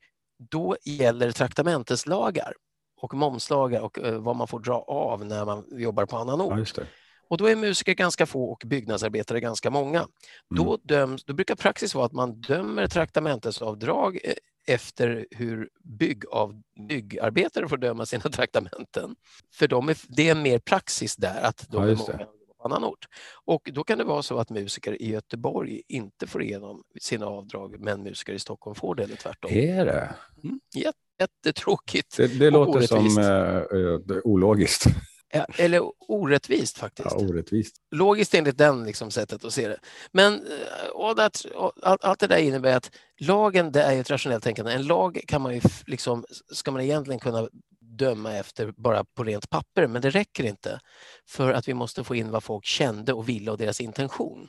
då 0.51 0.77
gäller 0.85 1.33
traktamentslagar 1.33 2.53
och 3.01 3.15
momslagar 3.15 3.81
och 3.81 3.99
eh, 3.99 4.19
vad 4.19 4.37
man 4.37 4.49
får 4.49 4.61
dra 4.61 4.79
av 4.89 5.27
när 5.27 5.45
man 5.45 5.65
jobbar 5.71 6.07
på 6.07 6.17
annan 6.17 6.41
ort. 6.41 6.73
Ja. 6.77 6.83
Och 7.29 7.39
då 7.39 7.47
är 7.47 7.57
musiker 7.57 7.95
ganska 7.95 8.27
få 8.27 8.45
och 8.45 8.63
byggnadsarbetare 8.67 9.41
ganska 9.41 9.71
många. 9.71 9.99
Mm. 9.99 10.09
Då, 10.51 10.79
döms, 10.83 11.25
då 11.25 11.33
brukar 11.35 11.55
praxis 11.55 11.95
vara 11.95 12.07
att 12.07 12.13
man 12.13 12.41
dömer 12.41 12.87
traktamentesavdrag 12.87 14.19
eh, 14.25 14.33
efter 14.75 15.27
hur 15.31 15.69
byggav, 15.85 16.63
byggarbetare 16.89 17.69
får 17.69 17.77
döma 17.77 18.07
sina 18.07 18.23
traktamenten. 18.33 19.17
För 19.55 19.69
de 19.69 19.89
är, 19.89 19.97
det 20.09 20.29
är 20.29 20.35
mer 20.35 20.59
praxis 20.59 21.17
där 21.17 21.41
att 21.43 21.67
de 21.71 21.83
Ja, 21.85 21.91
är 21.91 21.97
många 21.97 22.27
på 22.59 22.65
annan 22.65 22.85
ort. 22.85 23.05
Och 23.45 23.71
då 23.75 23.85
kan 23.85 23.99
det 23.99 24.05
vara 24.05 24.23
så 24.23 24.39
att 24.39 24.51
musiker 24.51 25.03
i 25.03 25.11
Göteborg 25.11 25.83
inte 25.89 26.27
får 26.27 26.43
igenom 26.43 26.83
sina 27.01 27.27
avdrag 27.27 27.81
men 27.81 28.03
musiker 28.03 28.33
i 28.33 28.39
Stockholm 28.39 28.75
får 28.75 28.95
det 28.95 29.03
eller 29.05 29.17
tvärtom. 29.17 29.51
Är 29.53 29.85
det? 29.85 30.15
Mm, 30.45 30.61
jätte- 30.75 30.99
jättetråkigt. 31.21 32.17
Det, 32.17 32.27
det 32.39 32.51
låter 32.51 32.81
som 32.81 32.99
orättvist. 32.99 33.19
eh, 33.19 34.17
eh, 34.17 34.21
ologiskt. 34.25 34.85
Ja, 35.33 35.47
Eller 35.59 35.83
orättvist 35.99 36.79
faktiskt. 36.79 37.09
Ja, 37.11 37.27
orättvist. 37.27 37.77
logiskt 37.91 38.35
enligt 38.35 38.59
den 38.59 38.85
liksom 38.85 39.11
sättet 39.11 39.45
att 39.45 39.53
se 39.53 39.69
det. 39.69 39.79
Men 40.13 40.35
eh, 40.35 41.15
that, 41.15 41.47
all, 41.83 41.99
allt 42.01 42.21
det 42.21 42.27
där 42.27 42.39
innebär 42.39 42.77
att 42.77 42.91
lagen, 43.21 43.73
det 43.73 43.83
är 43.83 43.93
ju 43.93 44.01
ett 44.01 44.11
rationellt 44.11 44.45
tänkande. 44.45 44.73
En 44.73 44.87
lag 44.87 45.21
kan 45.27 45.43
man 45.43 45.55
ju 45.55 45.61
liksom, 45.87 46.25
ska 46.53 46.71
man 46.71 46.83
egentligen 46.83 47.21
kunna 47.21 47.49
döma 47.81 48.33
efter 48.33 48.73
bara 48.77 49.05
på 49.05 49.25
rent 49.25 49.51
papper, 49.51 49.87
men 49.87 50.03
det 50.03 50.11
räcker 50.11 50.45
inte. 50.45 50.81
För 51.29 51.53
att 51.53 51.69
vi 51.69 51.75
måste 51.75 52.05
få 52.05 52.15
in 52.15 52.31
vad 52.31 52.45
folk 52.45 52.65
kände 52.65 53.13
och 53.13 53.29
ville 53.29 53.51
och 53.51 53.59
deras 53.59 53.81
intention 53.81 54.49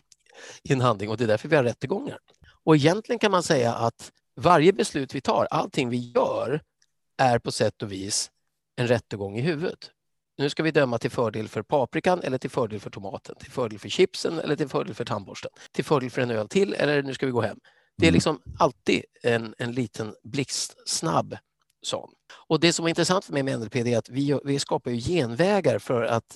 i 0.64 0.74
en 0.74 0.82
handling 0.82 1.10
och 1.10 1.18
det 1.18 1.24
är 1.24 1.28
därför 1.28 1.50
vi 1.50 1.56
har 1.56 1.64
rättegångar. 1.64 2.18
Och 2.64 2.76
egentligen 2.76 3.20
kan 3.20 3.32
man 3.32 3.44
säga 3.44 3.74
att 3.74 4.12
varje 4.36 4.74
beslut 4.74 5.16
vi 5.16 5.22
tar, 5.22 5.48
allting 5.52 5.90
vi 5.90 6.12
gör, 6.16 6.62
är 7.18 7.40
på 7.40 7.52
sätt 7.52 7.82
och 7.82 7.92
vis 7.92 8.32
en 8.76 8.88
rättegång 8.88 9.38
i 9.38 9.42
huvudet. 9.42 9.92
Nu 10.38 10.50
ska 10.50 10.64
vi 10.64 10.72
döma 10.72 10.98
till 10.98 11.12
fördel 11.12 11.48
för 11.48 11.62
paprikan 11.62 12.22
eller 12.24 12.38
till 12.38 12.50
fördel 12.50 12.80
för 12.80 12.90
tomaten, 12.90 13.36
till 13.36 13.52
fördel 13.52 13.80
för 13.80 13.90
chipsen 13.90 14.40
eller 14.40 14.56
till 14.56 14.70
fördel 14.70 14.96
för 14.96 15.06
tandborsten, 15.06 15.52
till 15.72 15.86
fördel 15.86 16.10
för 16.10 16.22
en 16.22 16.32
öl 16.32 16.48
till 16.48 16.74
eller 16.74 17.04
nu 17.04 17.14
ska 17.14 17.26
vi 17.26 17.32
gå 17.32 17.42
hem. 17.42 17.60
Det 17.98 18.06
är 18.06 18.08
Mm. 18.10 18.14
liksom 18.14 18.42
alltid 18.60 19.04
en, 19.24 19.56
en 19.58 19.72
liten 19.72 20.14
blixtsnabb 20.24 21.38
sån. 21.82 22.10
Och 22.48 22.60
det 22.60 22.74
som 22.74 22.86
är 22.86 22.90
intressant 22.90 23.26
för 23.26 23.34
mig 23.34 23.44
med 23.44 23.60
NLP 23.60 23.76
är 23.76 23.98
att 23.98 24.10
vi, 24.10 24.40
vi 24.44 24.60
skapar 24.60 24.92
ju 24.92 24.98
genvägar 25.02 25.80
för 25.80 26.04
att 26.04 26.36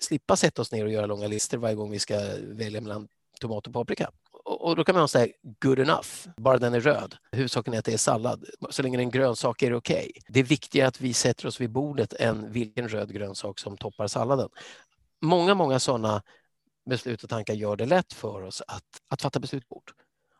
slippa 0.00 0.36
sätta 0.36 0.62
oss 0.62 0.72
ner 0.72 0.84
och 0.84 0.90
göra 0.90 1.06
långa 1.06 1.26
listor 1.26 1.58
varje 1.58 1.74
gång 1.74 1.90
vi 1.90 1.98
ska 1.98 2.20
välja 2.42 2.80
mellan 2.80 3.08
tomat 3.40 3.66
och 3.66 3.72
paprika. 3.72 4.10
Och, 4.48 4.76
då 4.76 4.84
kan 4.84 4.94
man 4.94 5.08
säga 5.08 5.32
good 5.60 5.78
enough, 5.78 6.08
bara 6.36 6.58
den 6.58 6.74
är 6.74 6.80
röd. 6.80 7.16
Huvudsaken 7.32 7.74
är 7.74 7.78
att 7.78 7.84
det 7.84 7.92
är 7.92 7.96
sallad. 7.96 8.44
Så 8.70 8.82
länge 8.82 8.96
det 8.96 9.00
är 9.00 9.04
en 9.04 9.10
grönsak 9.10 9.62
är 9.62 9.70
det 9.70 9.76
okej. 9.76 10.12
Det 10.28 10.40
är 10.40 10.44
viktigare 10.44 10.88
att 10.88 11.00
vi 11.00 11.12
sätter 11.12 11.46
oss 11.46 11.60
vid 11.60 11.70
bordet 11.70 12.12
än 12.12 12.52
vilken 12.52 12.88
röd 12.88 13.12
grönsak 13.12 13.58
som 13.58 13.76
toppar 13.76 14.06
salladen. 14.06 14.48
Många, 15.20 15.54
många 15.54 15.78
sådana 15.78 16.22
beslut 16.90 17.24
och 17.24 17.30
tankar 17.30 17.54
gör 17.54 17.76
det 17.76 17.86
lätt 17.86 18.12
för 18.12 18.42
oss 18.42 18.62
att, 18.68 18.84
att 19.08 19.22
fatta 19.22 19.40
beslut 19.40 19.68
fort. 19.68 19.92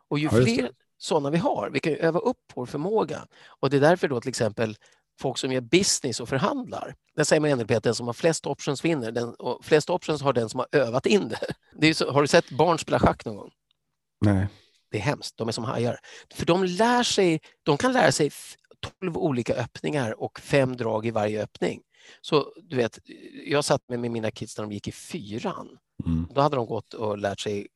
Och 0.07 0.19
ju 0.19 0.25
Ja, 0.25 0.31
fler 0.31 0.71
sådana 0.97 1.29
vi 1.29 1.37
har, 1.37 1.69
vi 1.73 1.79
kan 1.79 1.93
ju 1.93 1.99
öva 1.99 2.19
upp 2.19 2.51
vår 2.53 2.65
förmåga. 2.65 3.27
Och 3.47 3.69
det 3.69 3.77
är 3.77 3.81
därför 3.81 4.07
då 4.07 4.21
till 4.21 4.29
exempel 4.29 4.75
folk 5.19 5.37
som 5.37 5.51
gör 5.51 5.61
business 5.61 6.19
och 6.19 6.29
förhandlar. 6.29 6.95
Där 7.15 7.23
säger 7.23 7.39
man 7.39 7.57
NLP 7.57 7.71
att 7.71 7.83
den 7.83 7.95
som 7.95 8.07
har 8.07 8.13
flest 8.13 8.45
options 8.45 8.85
vinner. 8.85 9.11
Den, 9.11 9.33
och 9.33 9.65
flest 9.65 9.89
options 9.89 10.21
har 10.21 10.33
den 10.33 10.49
som 10.49 10.59
har 10.59 10.67
övat 10.71 11.05
in 11.05 11.29
det. 11.29 11.53
det 11.73 11.93
så, 11.93 12.11
har 12.11 12.21
du 12.21 12.27
sett 12.27 12.49
barn 12.51 12.77
spela 12.77 12.99
schack 12.99 13.25
någon 13.25 13.35
gång? 13.35 13.51
Nej. 14.21 14.47
Det 14.91 14.97
är 14.97 15.01
hemskt, 15.01 15.37
de 15.37 15.47
är 15.47 15.51
som 15.51 15.63
hajar. 15.63 15.99
För 16.33 16.45
de 16.45 16.63
lär 16.63 17.03
sig, 17.03 17.39
de 17.63 17.77
kan 17.77 17.93
lära 17.93 18.11
sig 18.11 18.27
f- 18.27 18.55
12 18.99 19.17
olika 19.17 19.55
öppningar 19.55 20.21
och 20.21 20.39
fem 20.39 20.77
drag 20.77 21.05
i 21.05 21.11
varje 21.11 21.43
öppning. 21.43 21.81
Så 22.21 22.53
du 22.63 22.75
vet, 22.75 22.99
jag 23.45 23.65
satt 23.65 23.81
med, 23.89 23.99
med 23.99 24.11
mina 24.11 24.31
kids 24.31 24.57
när 24.57 24.63
de 24.65 24.71
gick 24.71 24.87
i 24.87 24.91
fyran. 24.91 25.77
Mm. 26.05 26.27
Då 26.33 26.41
hade 26.41 26.55
de 26.55 26.65
gått 26.65 26.93
och 26.93 27.17
lärt 27.17 27.39
sig 27.39 27.67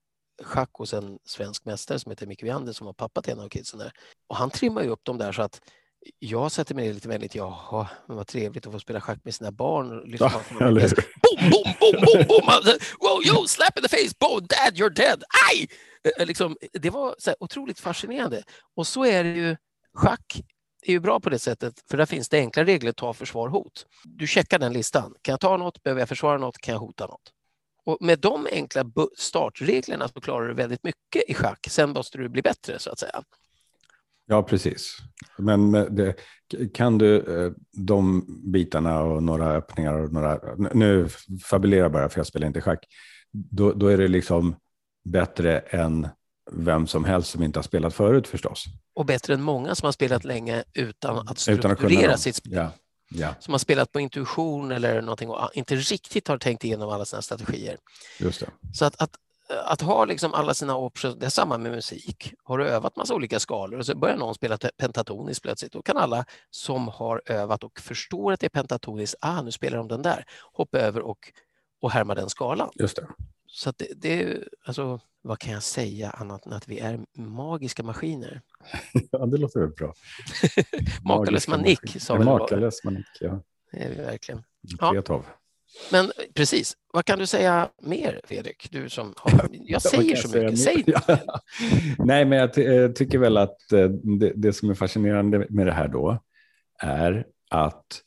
schack 0.43 0.69
hos 0.73 0.93
en 0.93 1.19
svensk 1.25 1.65
mästare 1.65 1.99
som 1.99 2.09
heter 2.09 2.27
Micke 2.27 2.43
Wiander 2.43 2.73
som 2.73 2.85
var 2.85 2.93
pappa 2.93 3.21
till 3.21 3.33
en 3.33 3.39
av 3.39 3.49
kidsen 3.49 3.79
där. 3.79 3.91
Och 4.27 4.35
han 4.35 4.49
trimmar 4.49 4.83
ju 4.83 4.89
upp 4.89 5.03
dem 5.03 5.17
där 5.17 5.31
så 5.31 5.41
att 5.41 5.61
jag 6.19 6.51
sätter 6.51 6.75
mig 6.75 6.87
ner 6.87 6.93
lite 6.93 7.07
vänligt, 7.07 7.35
jaha, 7.35 7.87
men 8.07 8.17
vad 8.17 8.27
trevligt 8.27 8.65
att 8.65 8.73
få 8.73 8.79
spela 8.79 9.01
schack 9.01 9.19
med 9.23 9.35
sina 9.35 9.51
barn. 9.51 9.99
Lyssna 10.05 10.31
Ja, 10.59 10.59
boom, 10.59 11.49
boom, 11.51 11.73
boom, 11.79 12.01
boom, 12.01 12.25
boom. 12.27 12.77
Wow, 12.99 13.23
yo, 13.25 13.47
slap 13.47 13.77
in 13.77 13.83
the 13.83 13.89
face, 13.89 14.13
boom, 14.19 14.39
dad, 14.39 14.73
you're 14.73 14.95
dead, 14.95 15.23
aj! 15.49 15.67
Eh, 16.17 16.25
Liksom, 16.25 16.57
det 16.73 16.89
var 16.89 17.15
så 17.17 17.29
här, 17.29 17.37
otroligt 17.39 17.79
fascinerande. 17.79 18.43
Och 18.75 18.87
så 18.87 19.05
är 19.05 19.23
det 19.23 19.29
ju, 19.29 19.57
schack 19.93 20.41
är 20.81 20.91
ju 20.91 20.99
bra 20.99 21.19
på 21.19 21.29
det 21.29 21.39
sättet, 21.39 21.73
för 21.89 21.97
där 21.97 22.05
finns 22.05 22.29
det 22.29 22.37
enkla 22.37 22.63
regler, 22.63 22.91
ta, 22.91 23.13
försvar, 23.13 23.49
hot. 23.49 23.85
Du 24.03 24.27
checkar 24.27 24.59
den 24.59 24.73
listan. 24.73 25.13
Kan 25.21 25.33
jag 25.33 25.39
ta 25.39 25.57
något? 25.57 25.83
Behöver 25.83 26.01
jag 26.01 26.09
försvara 26.09 26.37
något? 26.37 26.57
Kan 26.57 26.73
jag 26.73 26.79
hota 26.79 27.07
något? 27.07 27.31
Och 27.85 27.97
med 28.01 28.19
de 28.19 28.47
enkla 28.51 28.85
startreglerna 29.17 30.07
så 30.07 30.21
klarar 30.21 30.47
du 30.47 30.53
väldigt 30.53 30.83
mycket 30.83 31.23
i 31.27 31.33
schack. 31.33 31.67
Sen 31.69 31.89
måste 31.89 32.17
du 32.17 32.29
bli 32.29 32.41
bättre 32.41 32.79
så 32.79 32.89
att 32.89 32.99
säga. 32.99 33.23
Ja, 34.31 34.43
precis. 34.43 34.97
Men 35.37 35.71
det, 35.71 36.15
kan 36.73 36.97
du 36.97 37.17
eh, 37.17 37.51
de 37.71 38.25
bitarna 38.51 39.01
och 39.01 39.23
några 39.23 39.51
öppningar 39.51 39.93
och 39.93 40.13
några... 40.13 40.39
Nu 40.73 41.09
fabulerar 41.43 41.81
jag 41.81 41.91
bara 41.91 42.09
för 42.09 42.19
jag 42.19 42.27
spelar 42.27 42.47
inte 42.47 42.61
schack. 42.61 42.85
Då, 43.31 43.73
då 43.73 43.87
är 43.87 43.97
det 43.97 44.07
liksom 44.07 44.55
bättre 45.09 45.59
än 45.59 46.07
vem 46.51 46.87
som 46.87 47.05
helst 47.05 47.31
som 47.31 47.43
inte 47.43 47.59
har 47.59 47.63
spelat 47.63 47.93
förut 47.93 48.27
förstås. 48.27 48.65
Och 48.95 49.05
bättre 49.05 49.33
än 49.33 49.41
många 49.41 49.75
som 49.75 49.85
har 49.85 49.91
spelat 49.91 50.23
länge 50.23 50.63
utan 50.73 51.27
att 51.27 51.47
Utan 51.49 51.71
att 51.71 51.77
kunna 51.79 51.89
strukturera 51.89 52.17
sitt 52.17 52.35
spel. 52.35 52.53
Ja, 52.53 52.71
ja, 53.09 53.35
Som 53.39 53.53
har 53.53 53.59
spelat 53.59 53.91
på 53.91 53.99
intuition 53.99 54.71
eller 54.71 55.01
någonting 55.01 55.29
och 55.29 55.49
inte 55.53 55.75
riktigt 55.75 56.27
har 56.27 56.37
tänkt 56.37 56.63
igenom 56.63 56.89
alla 56.89 57.05
sina 57.05 57.21
strategier. 57.21 57.77
just 58.19 58.39
det. 58.39 58.49
Så 58.73 58.85
att, 58.85 59.01
att, 59.01 59.11
att 59.65 59.81
ha 59.81 60.05
liksom 60.05 60.33
alla 60.33 60.53
sina 60.53 60.77
options, 60.77 61.15
det 61.15 61.25
är 61.25 61.29
samma 61.29 61.57
med 61.57 61.71
musik. 61.71 62.33
Har 62.43 62.57
du 62.57 62.67
övat 62.67 62.95
massa 62.95 63.15
olika 63.15 63.39
skalor 63.39 63.79
och 63.79 63.85
så 63.85 63.97
börjar 63.97 64.17
någon 64.17 64.35
spela 64.35 64.57
pentatoniskt 64.57 65.43
plötsligt, 65.43 65.71
då 65.71 65.81
kan 65.81 65.97
alla 65.97 66.25
som 66.49 66.87
har 66.87 67.21
övat 67.25 67.63
och 67.63 67.79
förstår 67.79 68.31
att 68.31 68.39
det 68.39 68.47
är 68.47 68.49
pentatoniskt, 68.49 69.15
ah 69.21 69.41
nu 69.41 69.51
spelar 69.51 69.77
de 69.77 69.87
den 69.87 70.01
där, 70.01 70.25
hoppa 70.53 70.79
över 70.79 71.01
och, 71.01 71.19
och 71.81 71.91
härma 71.91 72.15
den 72.15 72.29
skalan. 72.29 72.69
Just 72.75 72.95
det. 72.95 73.07
Så 73.47 73.73
det, 73.77 73.87
det 73.95 74.23
är 74.23 74.47
alltså, 74.65 74.99
vad 75.21 75.39
kan 75.39 75.53
jag 75.53 75.63
säga 75.63 76.09
annat 76.09 76.45
än 76.45 76.53
att 76.53 76.67
vi 76.67 76.79
är 76.79 76.99
magiska 77.17 77.83
maskiner? 77.83 78.41
Ja, 79.11 79.25
det 79.25 79.37
låter 79.37 79.59
väl 79.59 79.69
bra. 79.69 79.93
Makalös 81.03 81.47
manik, 81.47 82.01
sa 82.01 82.15
väl 82.15 82.25
Makalös 82.25 82.83
manik, 82.83 83.05
ja. 83.19 83.43
Det 83.71 83.77
är 83.77 83.89
vi 83.89 83.95
verkligen. 83.95 84.43
Ja. 84.61 85.03
Men 85.91 86.05
eh, 86.05 86.11
precis, 86.33 86.73
vad 86.93 87.05
kan 87.05 87.19
du 87.19 87.25
säga 87.25 87.69
mer 87.81 88.21
Fredrik? 88.23 88.67
Du 88.71 88.89
som 88.89 89.13
har, 89.17 89.49
jag 89.51 89.81
säger 89.81 90.15
så 90.15 90.37
mycket, 90.37 90.59
säg. 90.59 90.85
Nej, 91.97 92.25
men 92.25 92.39
jag 92.39 92.53
ty- 92.53 92.65
eh, 92.65 92.91
tycker 92.91 93.17
väl 93.17 93.37
att 93.37 93.71
eh, 93.71 93.89
det, 93.89 94.33
det 94.35 94.53
som 94.53 94.69
är 94.69 94.73
fascinerande 94.73 95.45
med 95.49 95.65
det 95.67 95.73
här 95.73 95.87
då 95.87 96.19
är 96.79 97.25
att 97.49 98.01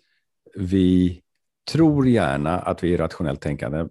vi 0.54 1.20
tror 1.72 2.08
gärna 2.08 2.58
att 2.58 2.84
vi 2.84 2.94
är 2.94 2.98
rationellt 2.98 3.40
tänkande, 3.40 3.86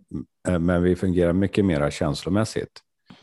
men 0.60 0.84
vi 0.84 0.96
fungerar 0.96 1.34
mycket 1.34 1.66
mer 1.66 1.90
känslomässigt. 1.90 2.82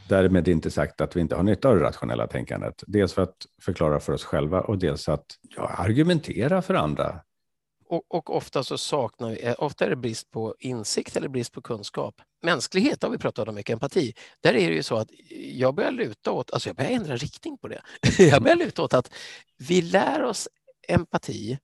Därmed 0.08 0.48
inte 0.48 0.70
sagt 0.70 1.00
att 1.00 1.16
vi 1.16 1.20
inte 1.20 1.36
har 1.36 1.42
nytta 1.42 1.68
av 1.68 1.76
det 1.76 1.84
rationella 1.84 2.26
tänkandet. 2.26 2.84
Dels 2.86 3.12
för 3.12 3.22
att 3.22 3.36
förklara 3.62 4.00
för 4.00 4.12
oss 4.12 4.24
själva 4.24 4.60
och 4.60 4.78
dels 4.78 5.08
att 5.08 5.26
ja, 5.56 5.68
argumentera 5.68 6.62
för 6.62 6.74
andra. 6.74 7.20
Och, 7.90 8.05
och, 8.09 8.37
ofta 8.37 8.64
så 8.64 8.79
saknar 8.79 9.31
vi, 9.31 9.46
eh, 9.46 9.55
ofta 9.59 9.85
är 9.85 9.90
det 9.90 9.96
brist 9.96 10.31
på 10.31 10.55
insikt 10.59 11.16
eller 11.16 11.29
brist 11.29 11.53
på 11.53 11.62
kunskap. 11.62 12.22
Mänsklighet 12.42 13.03
har 13.03 13.11
vi 13.11 13.18
pratat 13.18 13.48
om 13.48 13.55
mycket, 13.55 13.72
empati. 13.72 14.14
Där 14.40 14.55
är 14.55 14.68
det 14.68 14.74
ju 14.74 14.83
så 14.83 14.96
att 14.96 15.09
jag 15.53 15.74
börjar 15.74 15.90
luta 15.90 16.33
åt, 16.33 16.50
alltså 16.50 16.68
jag 16.68 16.76
börjar 16.76 16.90
ändra 16.90 17.16
riktning 17.16 17.59
på 17.59 17.68
det. 17.68 17.83
jag 18.18 18.42
börjar 18.42 18.57
luta 18.57 18.83
åt 18.83 18.94
att 18.94 19.14
vi 19.59 19.83
lär 19.83 20.22
oss 20.22 20.48
empati 20.88 21.59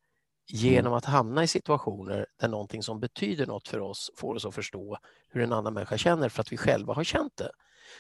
genom 0.49 0.93
att 0.93 1.05
hamna 1.05 1.45
i 1.45 1.49
situationer 1.49 2.27
där 2.41 2.49
någonting 2.49 2.83
som 2.83 3.01
betyder 3.01 3.47
något 3.47 3.69
för 3.69 3.81
oss 3.81 4.11
får 4.17 4.35
oss 4.35 4.45
att 4.45 4.55
förstå 4.55 4.99
hur 5.29 5.43
en 5.43 5.53
annan 5.53 5.75
människa 5.75 5.99
känner 5.99 6.29
för 6.29 6.41
att 6.41 6.53
vi 6.53 6.57
själva 6.57 6.95
har 6.95 7.05
känt 7.05 7.37
det. 7.37 7.51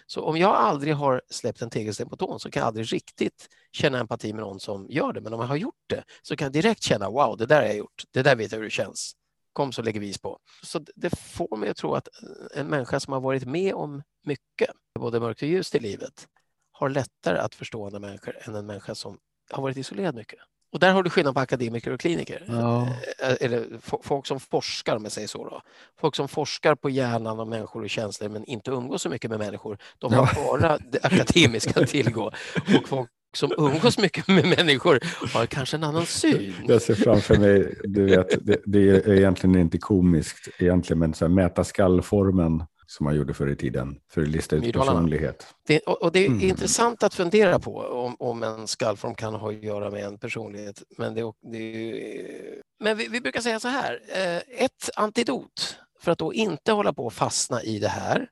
Så 0.06 0.22
om 0.22 0.36
jag 0.36 0.54
aldrig 0.54 0.94
har 0.94 1.22
släppt 1.30 1.62
en 1.62 1.70
tegelsten 1.70 2.08
på 2.08 2.16
tån 2.16 2.40
så 2.40 2.50
kan 2.50 2.60
jag 2.60 2.66
aldrig 2.66 2.92
riktigt 2.92 3.48
känna 3.72 3.98
empati 3.98 4.32
med 4.32 4.42
någon 4.42 4.60
som 4.60 4.86
gör 4.90 5.12
det. 5.12 5.20
Men 5.20 5.34
om 5.34 5.40
jag 5.40 5.46
har 5.46 5.56
gjort 5.56 5.84
det 5.86 6.04
så 6.22 6.36
kan 6.36 6.44
jag 6.44 6.52
direkt 6.52 6.82
känna 6.82 7.10
wow, 7.10 7.36
det 7.36 7.46
där 7.46 7.56
har 7.56 7.66
jag 7.66 7.76
gjort. 7.76 8.04
Det 8.10 8.22
där 8.22 8.36
vet 8.36 8.52
jag 8.52 8.58
hur 8.58 8.64
det 8.64 8.70
känns. 8.70 9.12
Kom 9.52 9.72
så 9.72 9.82
lägger 9.82 10.00
vi 10.00 10.08
is 10.08 10.18
på. 10.18 10.38
Så 10.62 10.80
det 10.94 11.18
får 11.18 11.56
mig 11.56 11.68
att 11.68 11.76
tro 11.76 11.94
att 11.94 12.08
eh, 12.22 12.60
en 12.60 12.66
människa 12.66 13.00
som 13.00 13.12
har 13.12 13.20
varit 13.20 13.44
med 13.44 13.74
om 13.74 14.02
mycket, 14.24 14.70
både 14.98 15.20
mörkt 15.20 15.42
och 15.42 15.48
ljust 15.48 15.74
i 15.74 15.78
livet, 15.78 16.28
har 16.72 16.88
lättare 16.88 17.38
att 17.38 17.54
förstå 17.54 17.86
andra 17.86 17.98
människor 17.98 18.38
än 18.40 18.54
en 18.54 18.66
människa 18.66 18.94
som 18.94 19.18
har 19.50 19.62
varit 19.62 19.76
isolerad 19.76 20.14
mycket. 20.14 20.38
Och 20.72 20.78
där 20.78 20.92
har 20.92 21.02
du 21.02 21.10
skillnad 21.10 21.34
på 21.34 21.40
akademiker 21.40 21.92
och 21.92 22.00
kliniker. 22.00 22.44
Ja. 22.48 22.88
Eh, 23.22 23.36
eller 23.40 23.66
folk 24.02 24.26
som 24.26 24.40
forskar, 24.40 24.96
om 24.96 25.02
jag 25.02 25.12
säger 25.12 25.28
så. 25.28 25.44
Då. 25.44 25.62
Folk 26.00 26.16
som 26.16 26.28
forskar 26.28 26.74
på 26.74 26.90
hjärnan 26.90 27.40
och 27.40 27.48
människor 27.48 27.82
och 27.82 27.90
känslor 27.90 28.28
men 28.28 28.44
inte 28.44 28.70
umgås 28.70 29.02
så 29.02 29.08
mycket 29.08 29.30
med 29.30 29.38
människor, 29.38 29.78
de 29.98 30.12
har 30.12 30.30
ja. 30.34 30.44
bara 30.44 30.78
det 30.90 31.04
akademiska 31.04 31.80
att 31.80 31.88
tillgå. 31.88 32.32
Och 32.56 32.88
folk 32.88 33.10
som 33.36 33.52
umgås 33.58 33.98
mycket 33.98 34.28
med 34.28 34.44
människor 34.44 35.00
har 35.34 35.46
kanske 35.46 35.76
en 35.76 35.84
annan 35.84 36.06
syn. 36.06 36.54
Jag 36.68 36.82
ser 36.82 36.94
framför 36.94 37.36
mig, 37.36 37.74
du 37.84 38.04
vet, 38.04 38.46
det, 38.46 38.60
det 38.64 38.88
är 38.88 39.12
egentligen 39.12 39.56
inte 39.56 39.78
komiskt 39.78 40.48
egentligen, 40.58 40.98
men 40.98 41.14
så 41.14 41.24
här, 41.24 41.32
mäta 41.32 41.64
skallformen 41.64 42.62
som 42.86 43.04
man 43.04 43.16
gjorde 43.16 43.34
förr 43.34 43.48
i 43.48 43.56
tiden 43.56 44.00
för 44.10 44.22
att 44.22 44.28
lista 44.28 44.56
ut 44.56 44.72
personlighet. 44.72 45.46
Det, 45.66 45.80
och, 45.80 46.12
det 46.12 46.18
är 46.18 46.26
mm. 46.26 46.40
intressant 46.40 47.02
att 47.02 47.14
fundera 47.14 47.58
på 47.58 47.78
om, 47.78 48.16
om 48.18 48.42
en 48.42 48.66
skallform 48.66 49.14
kan 49.14 49.34
ha 49.34 49.48
att 49.48 49.62
göra 49.62 49.90
med 49.90 50.04
en 50.04 50.18
personlighet. 50.18 50.82
Men, 50.98 51.14
det, 51.14 51.32
det 51.52 51.58
är, 51.58 52.62
men 52.80 52.96
vi, 52.96 53.08
vi, 53.08 53.20
brukar 53.20 53.40
säga 53.40 53.60
så 53.60 53.68
här, 53.68 54.00
eh, 54.08 54.64
ett 54.64 54.90
antidot 54.96 55.78
för 56.00 56.12
att 56.12 56.18
då 56.18 56.34
inte 56.34 56.72
hålla 56.72 56.92
på 56.92 57.06
och 57.06 57.12
fastna 57.12 57.62
i 57.62 57.78
det 57.78 57.88
här 57.88 58.28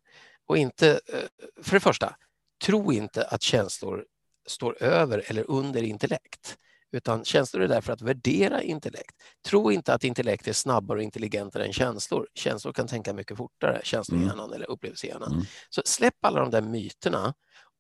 och 0.47 0.59
inte, 0.59 0.91
eh, 0.91 1.63
för 1.63 1.77
det 1.77 1.81
första, 1.81 2.17
tro 2.65 2.93
inte 2.93 3.25
att 3.25 3.43
känslor 3.43 4.05
står 4.47 4.83
över 4.83 5.25
eller 5.27 5.51
under 5.51 5.83
intellekt. 5.83 6.57
Utan 6.95 7.25
känslor 7.25 7.63
är 7.63 7.69
där 7.69 7.81
för 7.81 7.93
att 7.93 8.03
värdera 8.03 8.63
intellekt. 8.63 9.15
Tro 9.47 9.73
inte 9.73 9.95
att 9.95 10.05
intellekt 10.05 10.49
är 10.49 10.53
snabbare 10.53 10.99
och 10.99 11.05
intelligentare 11.05 11.65
än 11.65 11.73
känslor. 11.73 12.29
Känslor 12.35 12.73
kan 12.73 12.87
tänka 12.87 13.13
mycket 13.13 13.37
fortare, 13.37 13.81
känslohjärnan 13.85 14.39
mm. 14.39 14.53
eller 14.53 14.71
upplevelsehjärnan. 14.71 15.33
Mm. 15.33 15.45
Så 15.71 15.83
släpp 15.85 16.25
alla 16.25 16.41
de 16.41 16.51
där 16.51 16.61
myterna 16.61 17.35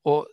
och 0.04 0.26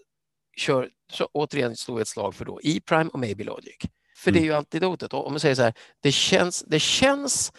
kör, 0.58 0.90
så 1.12 1.30
återigen 1.34 1.76
slå 1.76 2.00
ett 2.00 2.08
slag 2.08 2.36
för 2.36 2.46
då 2.46 2.60
E-prime 2.64 3.10
och 3.10 3.20
maybe 3.20 3.44
logic. 3.44 3.78
För 4.18 4.32
mm. 4.32 4.42
det 4.42 4.46
är 4.46 4.50
ju 4.50 4.54
antidotet. 4.54 5.14
Om 5.14 5.34
man 5.34 5.40
säger 5.40 5.56
så 5.56 5.62
här, 5.62 5.74
det 6.00 6.12
känns, 6.12 6.64
det 6.68 6.80
känns 6.80 7.54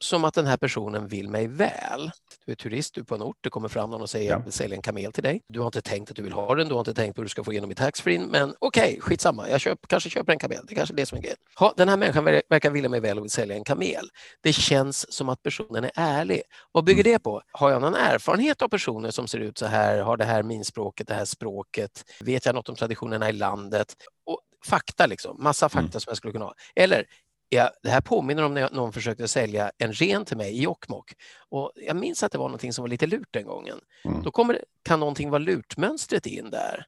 som 0.00 0.24
att 0.24 0.34
den 0.34 0.46
här 0.46 0.56
personen 0.56 1.08
vill 1.08 1.28
mig 1.28 1.46
väl. 1.48 2.10
Du 2.46 2.52
är 2.52 2.56
turist, 2.56 2.94
du 2.94 3.00
är 3.00 3.04
på 3.04 3.14
en 3.14 3.22
ort, 3.22 3.36
det 3.40 3.50
kommer 3.50 3.68
fram 3.68 3.90
någon 3.90 4.02
och 4.02 4.10
säger 4.10 4.30
ja. 4.30 4.36
jag 4.36 4.44
vill 4.44 4.52
sälja 4.52 4.76
en 4.76 4.82
kamel 4.82 5.12
till 5.12 5.22
dig. 5.22 5.42
Du 5.48 5.58
har 5.58 5.66
inte 5.66 5.82
tänkt 5.82 6.10
att 6.10 6.16
du 6.16 6.22
vill 6.22 6.32
ha 6.32 6.54
den, 6.54 6.68
du 6.68 6.74
har 6.74 6.80
inte 6.80 6.94
tänkt 6.94 7.14
på 7.14 7.20
hur 7.20 7.24
du 7.24 7.28
ska 7.28 7.44
få 7.44 7.52
igenom 7.52 7.70
i 7.70 7.74
taxfree, 7.74 8.18
men 8.18 8.54
okej, 8.58 8.82
okay, 8.82 9.00
skitsamma, 9.00 9.48
jag 9.48 9.60
köp, 9.60 9.78
kanske 9.86 10.10
köper 10.10 10.32
en 10.32 10.38
kamel, 10.38 10.58
det 10.68 10.72
är 10.72 10.76
kanske 10.76 10.94
är 10.94 10.96
det 10.96 11.06
som 11.06 11.18
är 11.18 11.22
grejen. 11.22 11.38
Ha, 11.58 11.74
den 11.76 11.88
här 11.88 11.96
människan 11.96 12.24
verkar 12.24 12.70
vilja 12.70 12.88
mig 12.88 13.00
väl 13.00 13.18
och 13.18 13.24
vill 13.24 13.30
sälja 13.30 13.56
en 13.56 13.64
kamel. 13.64 14.08
Det 14.40 14.52
känns 14.52 15.12
som 15.12 15.28
att 15.28 15.42
personen 15.42 15.84
är 15.84 15.90
ärlig. 15.94 16.42
Vad 16.72 16.84
bygger 16.84 17.04
mm. 17.04 17.12
det 17.12 17.18
på? 17.18 17.42
Har 17.52 17.70
jag 17.70 17.80
någon 17.80 17.94
erfarenhet 17.94 18.62
av 18.62 18.68
personer 18.68 19.10
som 19.10 19.28
ser 19.28 19.38
ut 19.38 19.58
så 19.58 19.66
här, 19.66 19.98
har 19.98 20.16
det 20.16 20.24
här 20.24 20.42
minspråket, 20.42 21.08
det 21.08 21.14
här 21.14 21.24
språket, 21.24 22.04
vet 22.20 22.46
jag 22.46 22.54
något 22.54 22.68
om 22.68 22.74
traditionerna 22.74 23.28
i 23.28 23.32
landet? 23.32 23.94
Och 24.26 24.40
fakta, 24.66 25.06
liksom. 25.06 25.42
massa 25.42 25.68
fakta 25.68 25.80
mm. 25.80 26.00
som 26.00 26.10
jag 26.10 26.16
skulle 26.16 26.32
kunna 26.32 26.44
ha. 26.44 26.54
Eller 26.74 27.04
Ja, 27.52 27.70
det 27.82 27.90
här 27.90 28.00
påminner 28.00 28.42
om 28.42 28.54
när 28.54 28.70
någon 28.70 28.92
försökte 28.92 29.28
sälja 29.28 29.70
en 29.78 29.92
ren 29.92 30.24
till 30.24 30.36
mig 30.36 30.58
i 30.58 30.62
Jokkmokk. 30.62 31.12
Och 31.48 31.72
jag 31.74 31.96
minns 31.96 32.22
att 32.22 32.32
det 32.32 32.38
var 32.38 32.48
någonting 32.48 32.72
som 32.72 32.82
var 32.82 32.88
lite 32.88 33.06
lurt 33.06 33.28
den 33.30 33.46
gången. 33.46 33.78
Mm. 34.04 34.22
Då 34.22 34.30
kommer, 34.30 34.64
kan 34.84 35.00
någonting 35.00 35.30
vara 35.30 35.38
lurtmönstret 35.38 36.26
in 36.26 36.50
där. 36.50 36.86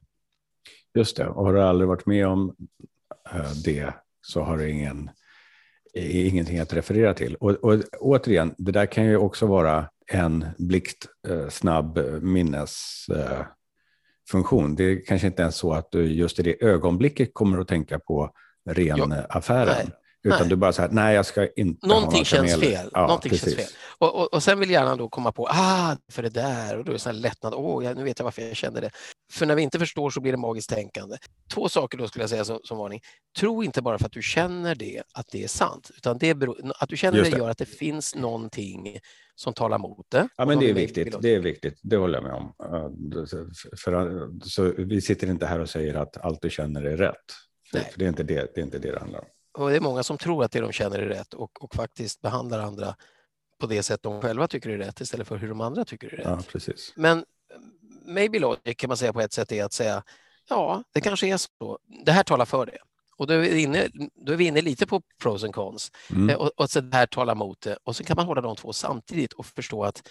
Just 0.95 1.17
det, 1.17 1.27
och 1.27 1.45
har 1.45 1.53
du 1.53 1.61
aldrig 1.61 1.87
varit 1.87 2.05
med 2.05 2.27
om 2.27 2.55
eh, 3.33 3.51
det 3.65 3.93
så 4.21 4.41
har 4.41 4.57
du 4.57 4.69
ingen, 4.69 5.09
ingenting 5.93 6.59
att 6.59 6.73
referera 6.73 7.13
till. 7.13 7.35
Och, 7.35 7.51
och 7.51 7.83
återigen, 7.99 8.55
det 8.57 8.71
där 8.71 8.85
kan 8.85 9.05
ju 9.05 9.17
också 9.17 9.45
vara 9.45 9.89
en 10.11 10.45
blixtsnabb 10.57 11.97
eh, 11.97 12.05
minnesfunktion. 12.05 14.71
Eh, 14.71 14.75
det 14.75 14.83
är 14.83 15.05
kanske 15.05 15.27
inte 15.27 15.41
ens 15.41 15.55
så 15.55 15.73
att 15.73 15.91
du 15.91 16.13
just 16.13 16.39
i 16.39 16.43
det 16.43 16.63
ögonblicket 16.63 17.33
kommer 17.33 17.59
att 17.59 17.67
tänka 17.67 17.99
på 17.99 18.31
ren-affären. 18.69 19.91
Utan 20.23 20.39
nej. 20.39 20.49
du 20.49 20.55
bara 20.55 20.73
så 20.73 20.81
här, 20.81 20.89
nej 20.89 21.15
jag 21.15 21.25
ska 21.25 21.47
inte 21.47 21.87
Någonting 21.87 22.19
ha 22.19 22.25
känns 22.25 22.59
fel. 22.59 22.89
Ja, 22.93 23.01
Någonting 23.01 23.37
känns 23.37 23.55
fel. 23.55 23.65
Och, 23.97 24.15
och, 24.15 24.33
och 24.33 24.43
sen 24.43 24.59
vill 24.59 24.69
hjärnan 24.69 24.97
då 24.97 25.09
komma 25.09 25.31
på, 25.31 25.47
ah, 25.51 25.97
för 26.11 26.23
det 26.23 26.29
där, 26.29 26.77
och 26.77 26.85
då 26.85 26.91
är 26.91 26.93
det 26.93 26.99
så 26.99 27.09
här 27.09 27.15
lättnad, 27.15 27.53
åh, 27.53 27.79
oh, 27.79 27.95
nu 27.95 28.03
vet 28.03 28.19
jag 28.19 28.23
varför 28.23 28.41
jag 28.41 28.55
kände 28.55 28.81
det. 28.81 28.89
För 29.31 29.45
när 29.45 29.55
vi 29.55 29.61
inte 29.61 29.79
förstår 29.79 30.09
så 30.09 30.21
blir 30.21 30.31
det 30.31 30.37
magiskt 30.37 30.69
tänkande. 30.69 31.17
Två 31.53 31.69
saker 31.69 31.97
då 31.97 32.07
skulle 32.07 32.23
jag 32.23 32.29
säga 32.29 32.45
som, 32.45 32.59
som 32.63 32.77
varning. 32.77 33.01
Tro 33.39 33.63
inte 33.63 33.81
bara 33.81 33.97
för 33.97 34.05
att 34.05 34.11
du 34.11 34.21
känner 34.21 34.75
det, 34.75 35.03
att 35.13 35.27
det 35.31 35.43
är 35.43 35.47
sant, 35.47 35.91
utan 35.97 36.17
det 36.17 36.35
beror, 36.35 36.71
att 36.75 36.89
du 36.89 36.97
känner 36.97 37.23
det. 37.23 37.29
det 37.29 37.37
gör 37.37 37.49
att 37.49 37.57
det 37.57 37.65
finns 37.65 38.15
någonting 38.15 38.99
som 39.35 39.53
talar 39.53 39.77
mot 39.77 40.05
det. 40.09 40.27
Ja, 40.37 40.45
men 40.45 40.59
det 40.59 40.69
är 40.69 40.73
viktigt. 40.73 41.15
Det 41.21 41.35
är 41.35 41.39
viktigt. 41.39 41.79
Det 41.81 41.97
håller 41.97 42.17
jag 42.17 42.23
med 42.23 42.33
om. 42.33 42.53
För, 43.77 44.29
så 44.49 44.73
vi 44.77 45.01
sitter 45.01 45.27
inte 45.27 45.45
här 45.45 45.59
och 45.59 45.69
säger 45.69 45.95
att 45.95 46.17
allt 46.17 46.41
du 46.41 46.49
känner 46.49 46.81
är 46.81 46.97
rätt. 46.97 47.15
För, 47.71 47.79
för 47.79 47.99
det, 47.99 48.05
är 48.05 48.09
inte 48.09 48.23
det, 48.23 48.51
det 48.55 48.61
är 48.61 48.65
inte 48.65 48.79
det 48.79 48.91
det 48.91 48.99
handlar 48.99 49.19
om 49.19 49.25
och 49.53 49.69
det 49.69 49.75
är 49.75 49.81
många 49.81 50.03
som 50.03 50.17
tror 50.17 50.43
att 50.43 50.51
det 50.51 50.59
de 50.59 50.71
känner 50.71 50.99
är 50.99 51.07
rätt 51.07 51.33
och, 51.33 51.63
och 51.63 51.75
faktiskt 51.75 52.21
behandlar 52.21 52.59
andra 52.59 52.95
på 53.59 53.67
det 53.67 53.83
sätt 53.83 54.03
de 54.03 54.21
själva 54.21 54.47
tycker 54.47 54.69
är 54.69 54.77
rätt 54.77 55.01
istället 55.01 55.27
för 55.27 55.37
hur 55.37 55.49
de 55.49 55.61
andra 55.61 55.85
tycker 55.85 56.07
är 56.07 56.17
rätt. 56.17 56.25
Ja. 56.25 56.39
Men 56.95 57.25
maybe 58.05 58.39
logic 58.39 58.75
kan 58.77 58.87
man 58.87 58.97
säga 58.97 59.13
på 59.13 59.21
ett 59.21 59.33
sätt 59.33 59.51
är 59.51 59.63
att 59.63 59.73
säga 59.73 60.03
ja, 60.49 60.83
det 60.93 61.01
kanske 61.01 61.27
är 61.27 61.37
så. 61.37 61.79
Det 62.05 62.11
här 62.11 62.23
talar 62.23 62.45
för 62.45 62.65
det. 62.65 62.77
Och 63.17 63.27
då 63.27 63.33
är 63.33 63.39
vi 63.39 63.61
inne, 63.61 63.89
då 64.25 64.33
är 64.33 64.37
vi 64.37 64.45
inne 64.45 64.61
lite 64.61 64.87
på 64.87 65.01
pros 65.21 65.43
and 65.43 65.53
cons. 65.53 65.91
Mm. 66.09 66.29
Eh, 66.29 66.35
och, 66.35 66.51
och 66.55 66.69
så 66.69 66.81
det 66.81 66.97
här 66.97 67.05
talar 67.05 67.35
mot 67.35 67.61
det. 67.61 67.77
Och 67.83 67.95
så 67.95 68.03
kan 68.03 68.15
man 68.15 68.25
hålla 68.25 68.41
de 68.41 68.55
två 68.55 68.73
samtidigt 68.73 69.33
och 69.33 69.45
förstå 69.45 69.83
att 69.83 70.09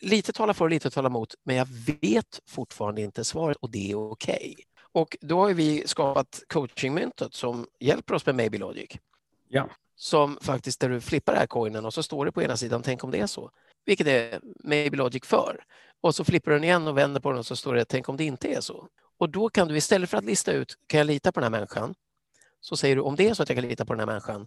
lite 0.00 0.32
talar 0.32 0.54
för 0.54 0.64
och 0.64 0.70
lite 0.70 0.90
talar 0.90 1.10
emot, 1.10 1.34
men 1.44 1.56
jag 1.56 1.68
vet 2.00 2.40
fortfarande 2.48 3.02
inte 3.02 3.24
svaret 3.24 3.56
och 3.56 3.70
det 3.70 3.90
är 3.90 3.94
okej. 3.94 4.54
Okay. 4.54 4.54
Och 4.96 5.16
då 5.20 5.40
har 5.40 5.54
vi 5.54 5.82
skapat 5.86 6.42
coachingmyntet 6.48 7.34
som 7.34 7.66
hjälper 7.80 8.14
oss 8.14 8.26
med 8.26 8.34
Maybe 8.34 8.58
Logic. 8.58 8.90
Ja. 9.48 9.70
Som 9.94 10.38
faktiskt 10.40 10.80
där 10.80 10.88
du 10.88 11.00
flippar 11.00 11.32
den 11.32 11.40
här 11.40 11.46
coinen 11.46 11.84
och 11.84 11.94
så 11.94 12.02
står 12.02 12.24
det 12.24 12.32
på 12.32 12.42
ena 12.42 12.56
sidan 12.56 12.82
tänk 12.82 13.04
om 13.04 13.10
det 13.10 13.18
är 13.18 13.26
så. 13.26 13.50
Vilket 13.84 14.06
är 14.06 14.40
Maybe 14.64 14.96
Logic 14.96 15.24
för. 15.24 15.64
Och 16.00 16.14
så 16.14 16.24
flippar 16.24 16.50
du 16.50 16.56
den 16.56 16.64
igen 16.64 16.88
och 16.88 16.98
vänder 16.98 17.20
på 17.20 17.30
den 17.30 17.38
och 17.38 17.46
så 17.46 17.56
står 17.56 17.74
det 17.74 17.84
tänk 17.84 18.08
om 18.08 18.16
det 18.16 18.24
inte 18.24 18.48
är 18.48 18.60
så. 18.60 18.88
Och 19.18 19.30
då 19.30 19.48
kan 19.48 19.68
du 19.68 19.76
istället 19.76 20.10
för 20.10 20.18
att 20.18 20.24
lista 20.24 20.52
ut 20.52 20.78
kan 20.86 20.98
jag 20.98 21.06
lita 21.06 21.32
på 21.32 21.40
den 21.40 21.52
här 21.52 21.58
människan? 21.58 21.94
Så 22.60 22.76
säger 22.76 22.96
du 22.96 23.02
om 23.02 23.16
det 23.16 23.28
är 23.28 23.34
så 23.34 23.42
att 23.42 23.48
jag 23.48 23.56
kan 23.56 23.68
lita 23.68 23.84
på 23.84 23.92
den 23.92 24.00
här 24.00 24.06
människan, 24.06 24.46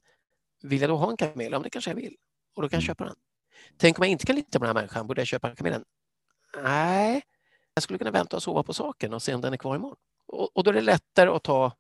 vill 0.62 0.82
jag 0.82 0.90
då 0.90 0.96
ha 0.96 1.10
en 1.10 1.18
kamel? 1.18 1.52
Ja, 1.52 1.60
det 1.60 1.70
kanske 1.70 1.92
jag 1.92 1.96
vill. 1.96 2.16
Och 2.56 2.62
då 2.62 2.70
kan 2.70 2.78
jag 2.78 2.84
mm. 2.84 2.88
köpa 2.88 3.06
den. 3.06 3.16
Tänk 3.78 4.00
om 4.00 4.04
jag 4.04 4.12
inte 4.12 4.26
kan 4.26 4.36
lita 4.36 4.60
på 4.60 4.66
den 4.66 4.76
här 4.76 4.82
människan, 4.82 5.08
borde 5.08 5.22
jag 5.22 5.28
köpa 5.28 5.56
kamelen? 5.56 5.84
Nej, 6.64 7.22
jag 7.74 7.84
skulle 7.84 8.00
kunna 8.00 8.12
vänta 8.12 8.36
och 8.36 8.44
sova 8.44 8.64
på 8.64 8.74
saken 8.74 9.14
och 9.14 9.22
se 9.22 9.34
om 9.34 9.42
den 9.42 9.54
är 9.54 9.58
kvar 9.58 9.76
imorgon. 9.76 9.98
Och, 10.32 10.58
och 10.58 10.64
då 10.64 10.70
är 10.70 10.74
det 10.74 10.82
lättare 10.82 11.30
att 11.30 11.44
ta 11.44 11.72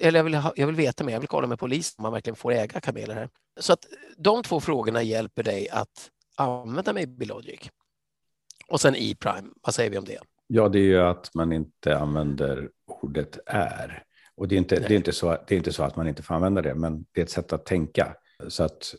eller 0.00 0.18
jag 0.18 0.24
vill, 0.24 0.34
ha, 0.34 0.52
jag 0.56 0.66
vill 0.66 0.76
veta 0.76 1.04
mer, 1.04 1.12
jag 1.12 1.20
vill 1.20 1.28
kolla 1.28 1.46
med 1.46 1.58
polisen 1.58 1.94
om 1.98 2.02
man 2.02 2.12
verkligen 2.12 2.36
får 2.36 2.52
äga 2.52 2.80
kameler 2.80 3.14
här. 3.14 3.28
Så 3.60 3.72
att 3.72 3.86
de 4.16 4.42
två 4.42 4.60
frågorna 4.60 5.02
hjälper 5.02 5.42
dig 5.42 5.68
att 5.68 6.10
använda 6.36 6.92
Maybe 6.92 7.24
Logic. 7.24 7.60
Och 8.68 8.80
sen 8.80 8.94
E-prime, 8.96 9.48
vad 9.62 9.74
säger 9.74 9.90
vi 9.90 9.98
om 9.98 10.04
det? 10.04 10.18
Ja, 10.46 10.68
det 10.68 10.78
är 10.78 10.82
ju 10.82 11.00
att 11.00 11.34
man 11.34 11.52
inte 11.52 11.98
använder 11.98 12.70
ordet 12.86 13.38
är. 13.46 14.02
Och 14.34 14.48
det 14.48 14.54
är 14.54 14.58
inte, 14.58 14.80
det 14.80 14.94
är 14.94 14.96
inte, 14.96 15.12
så, 15.12 15.30
det 15.46 15.54
är 15.54 15.58
inte 15.58 15.72
så 15.72 15.82
att 15.82 15.96
man 15.96 16.08
inte 16.08 16.22
får 16.22 16.34
använda 16.34 16.62
det, 16.62 16.74
men 16.74 17.06
det 17.12 17.20
är 17.20 17.24
ett 17.24 17.30
sätt 17.30 17.52
att 17.52 17.66
tänka. 17.66 18.16
Så 18.48 18.64
att 18.64 18.94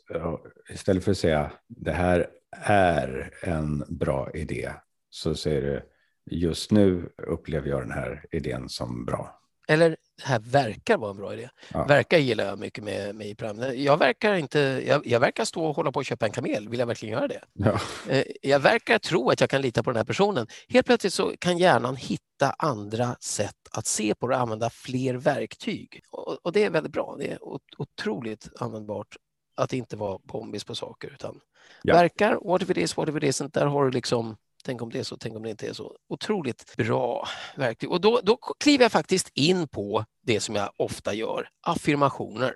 istället 0.69 1.03
för 1.03 1.11
att 1.11 1.17
säga 1.17 1.51
det 1.67 1.91
här 1.91 2.29
är 2.65 3.33
en 3.41 3.83
bra 3.87 4.31
idé, 4.33 4.71
så 5.09 5.35
säger 5.35 5.61
du 5.61 5.89
just 6.29 6.71
nu 6.71 7.09
upplever 7.27 7.69
jag 7.69 7.81
den 7.81 7.91
här 7.91 8.25
idén 8.31 8.69
som 8.69 9.05
bra. 9.05 9.35
Eller 9.67 9.89
det 9.89 10.23
här 10.23 10.39
verkar 10.39 10.97
vara 10.97 11.11
en 11.11 11.17
bra 11.17 11.33
idé. 11.33 11.49
Ja. 11.73 11.85
Verkar 11.85 12.17
gillar 12.17 12.45
jag 12.45 12.59
mycket 12.59 12.83
med, 12.83 13.15
med 13.15 13.37
Prime. 13.37 13.67
Jag 13.73 13.97
verkar, 13.97 14.33
inte, 14.35 14.83
jag, 14.87 15.07
jag 15.07 15.19
verkar 15.19 15.45
stå 15.45 15.65
och 15.65 15.75
hålla 15.75 15.91
på 15.91 15.99
att 15.99 16.05
köpa 16.05 16.25
en 16.25 16.31
kamel. 16.31 16.69
Vill 16.69 16.79
jag 16.79 16.87
verkligen 16.87 17.13
göra 17.13 17.27
det? 17.27 17.41
Ja. 17.53 17.79
Eh, 18.09 18.23
Jag 18.41 18.59
verkar 18.59 18.99
tro 18.99 19.29
att 19.29 19.41
jag 19.41 19.49
kan 19.49 19.61
lita 19.61 19.83
på 19.83 19.89
den 19.89 19.97
här 19.97 20.03
personen. 20.03 20.47
Helt 20.69 20.85
plötsligt 20.85 21.13
så 21.13 21.33
kan 21.39 21.57
hjärnan 21.57 21.95
hitta 21.95 22.55
andra 22.57 23.15
sätt 23.19 23.55
att 23.71 23.85
se 23.85 24.15
på 24.15 24.27
det 24.27 24.35
och 24.35 24.41
använda 24.41 24.69
fler 24.69 25.13
verktyg. 25.13 26.01
Och, 26.11 26.45
och 26.45 26.51
det 26.51 26.63
är 26.63 26.69
väldigt 26.69 26.93
bra. 26.93 27.15
Det 27.19 27.31
är 27.31 27.43
ot- 27.43 27.75
otroligt 27.77 28.49
användbart 28.59 29.15
att 29.55 29.73
inte 29.73 29.95
vara 29.97 30.19
bombis 30.23 30.63
på 30.63 30.75
saker 30.75 31.09
utan 31.13 31.39
Ja. 31.83 31.93
verkar, 31.93 32.39
what 32.45 32.61
if 32.61 32.69
it 32.69 32.77
is, 32.77 32.97
what 32.97 33.09
if 33.09 33.15
it 33.15 33.23
isn't, 33.23 33.49
där 33.53 33.65
har 33.65 33.85
du 33.85 33.91
liksom 33.91 34.37
Tänk 34.69 34.81
om 34.81 34.89
det 34.89 34.99
är 34.99 35.03
så, 35.03 35.17
tänk 35.17 35.35
om 35.35 35.43
det 35.43 35.49
inte 35.49 35.67
är 35.67 35.73
så. 35.73 35.95
Otroligt 36.09 36.75
bra 36.77 37.27
verktyg. 37.55 37.91
Och 37.91 38.01
då, 38.01 38.19
då 38.23 38.37
kliver 38.59 38.85
jag 38.85 38.91
faktiskt 38.91 39.31
in 39.33 39.67
på 39.67 40.05
det 40.25 40.39
som 40.39 40.55
jag 40.55 40.71
ofta 40.77 41.13
gör, 41.13 41.49
affirmationer. 41.61 42.53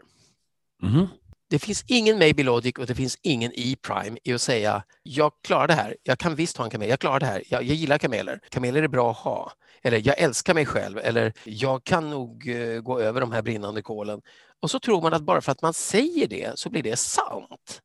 Mhm. 0.81 1.07
Det 1.49 1.59
finns 1.59 1.83
ingen 1.87 2.19
maybe 2.19 2.43
logic 2.43 2.73
och 2.79 2.85
det 2.85 2.95
finns 2.95 3.17
ingen 3.21 3.51
e-prime 3.55 4.17
i 4.23 4.33
att 4.33 4.41
säga 4.41 4.83
jag 5.03 5.31
klarar 5.43 5.67
det 5.67 5.73
här, 5.73 5.97
jag 6.03 6.19
kan 6.19 6.35
visst 6.35 6.57
ha 6.57 6.65
en 6.65 6.71
kamel, 6.71 6.89
jag 6.89 6.99
klarar 6.99 7.19
det 7.19 7.25
här, 7.25 7.43
jag, 7.49 7.63
jag 7.63 7.75
gillar 7.75 7.97
kameler, 7.97 8.39
kameler 8.49 8.83
är 8.83 8.87
bra 8.87 9.11
att 9.11 9.17
ha. 9.17 9.51
Eller 9.81 10.07
jag 10.07 10.19
älskar 10.19 10.53
mig 10.53 10.65
själv 10.65 10.97
eller 10.97 11.33
jag 11.43 11.83
kan 11.83 12.09
nog 12.09 12.49
eh, 12.49 12.81
gå 12.81 12.99
över 12.99 13.21
de 13.21 13.31
här 13.31 13.41
brinnande 13.41 13.81
kolen. 13.81 14.21
Och 14.59 14.71
så 14.71 14.79
tror 14.79 15.01
man 15.01 15.13
att 15.13 15.23
bara 15.23 15.41
för 15.41 15.51
att 15.51 15.61
man 15.61 15.73
säger 15.73 16.27
det 16.27 16.59
så 16.59 16.69
blir 16.69 16.83
det 16.83 16.99
sant. 16.99 17.81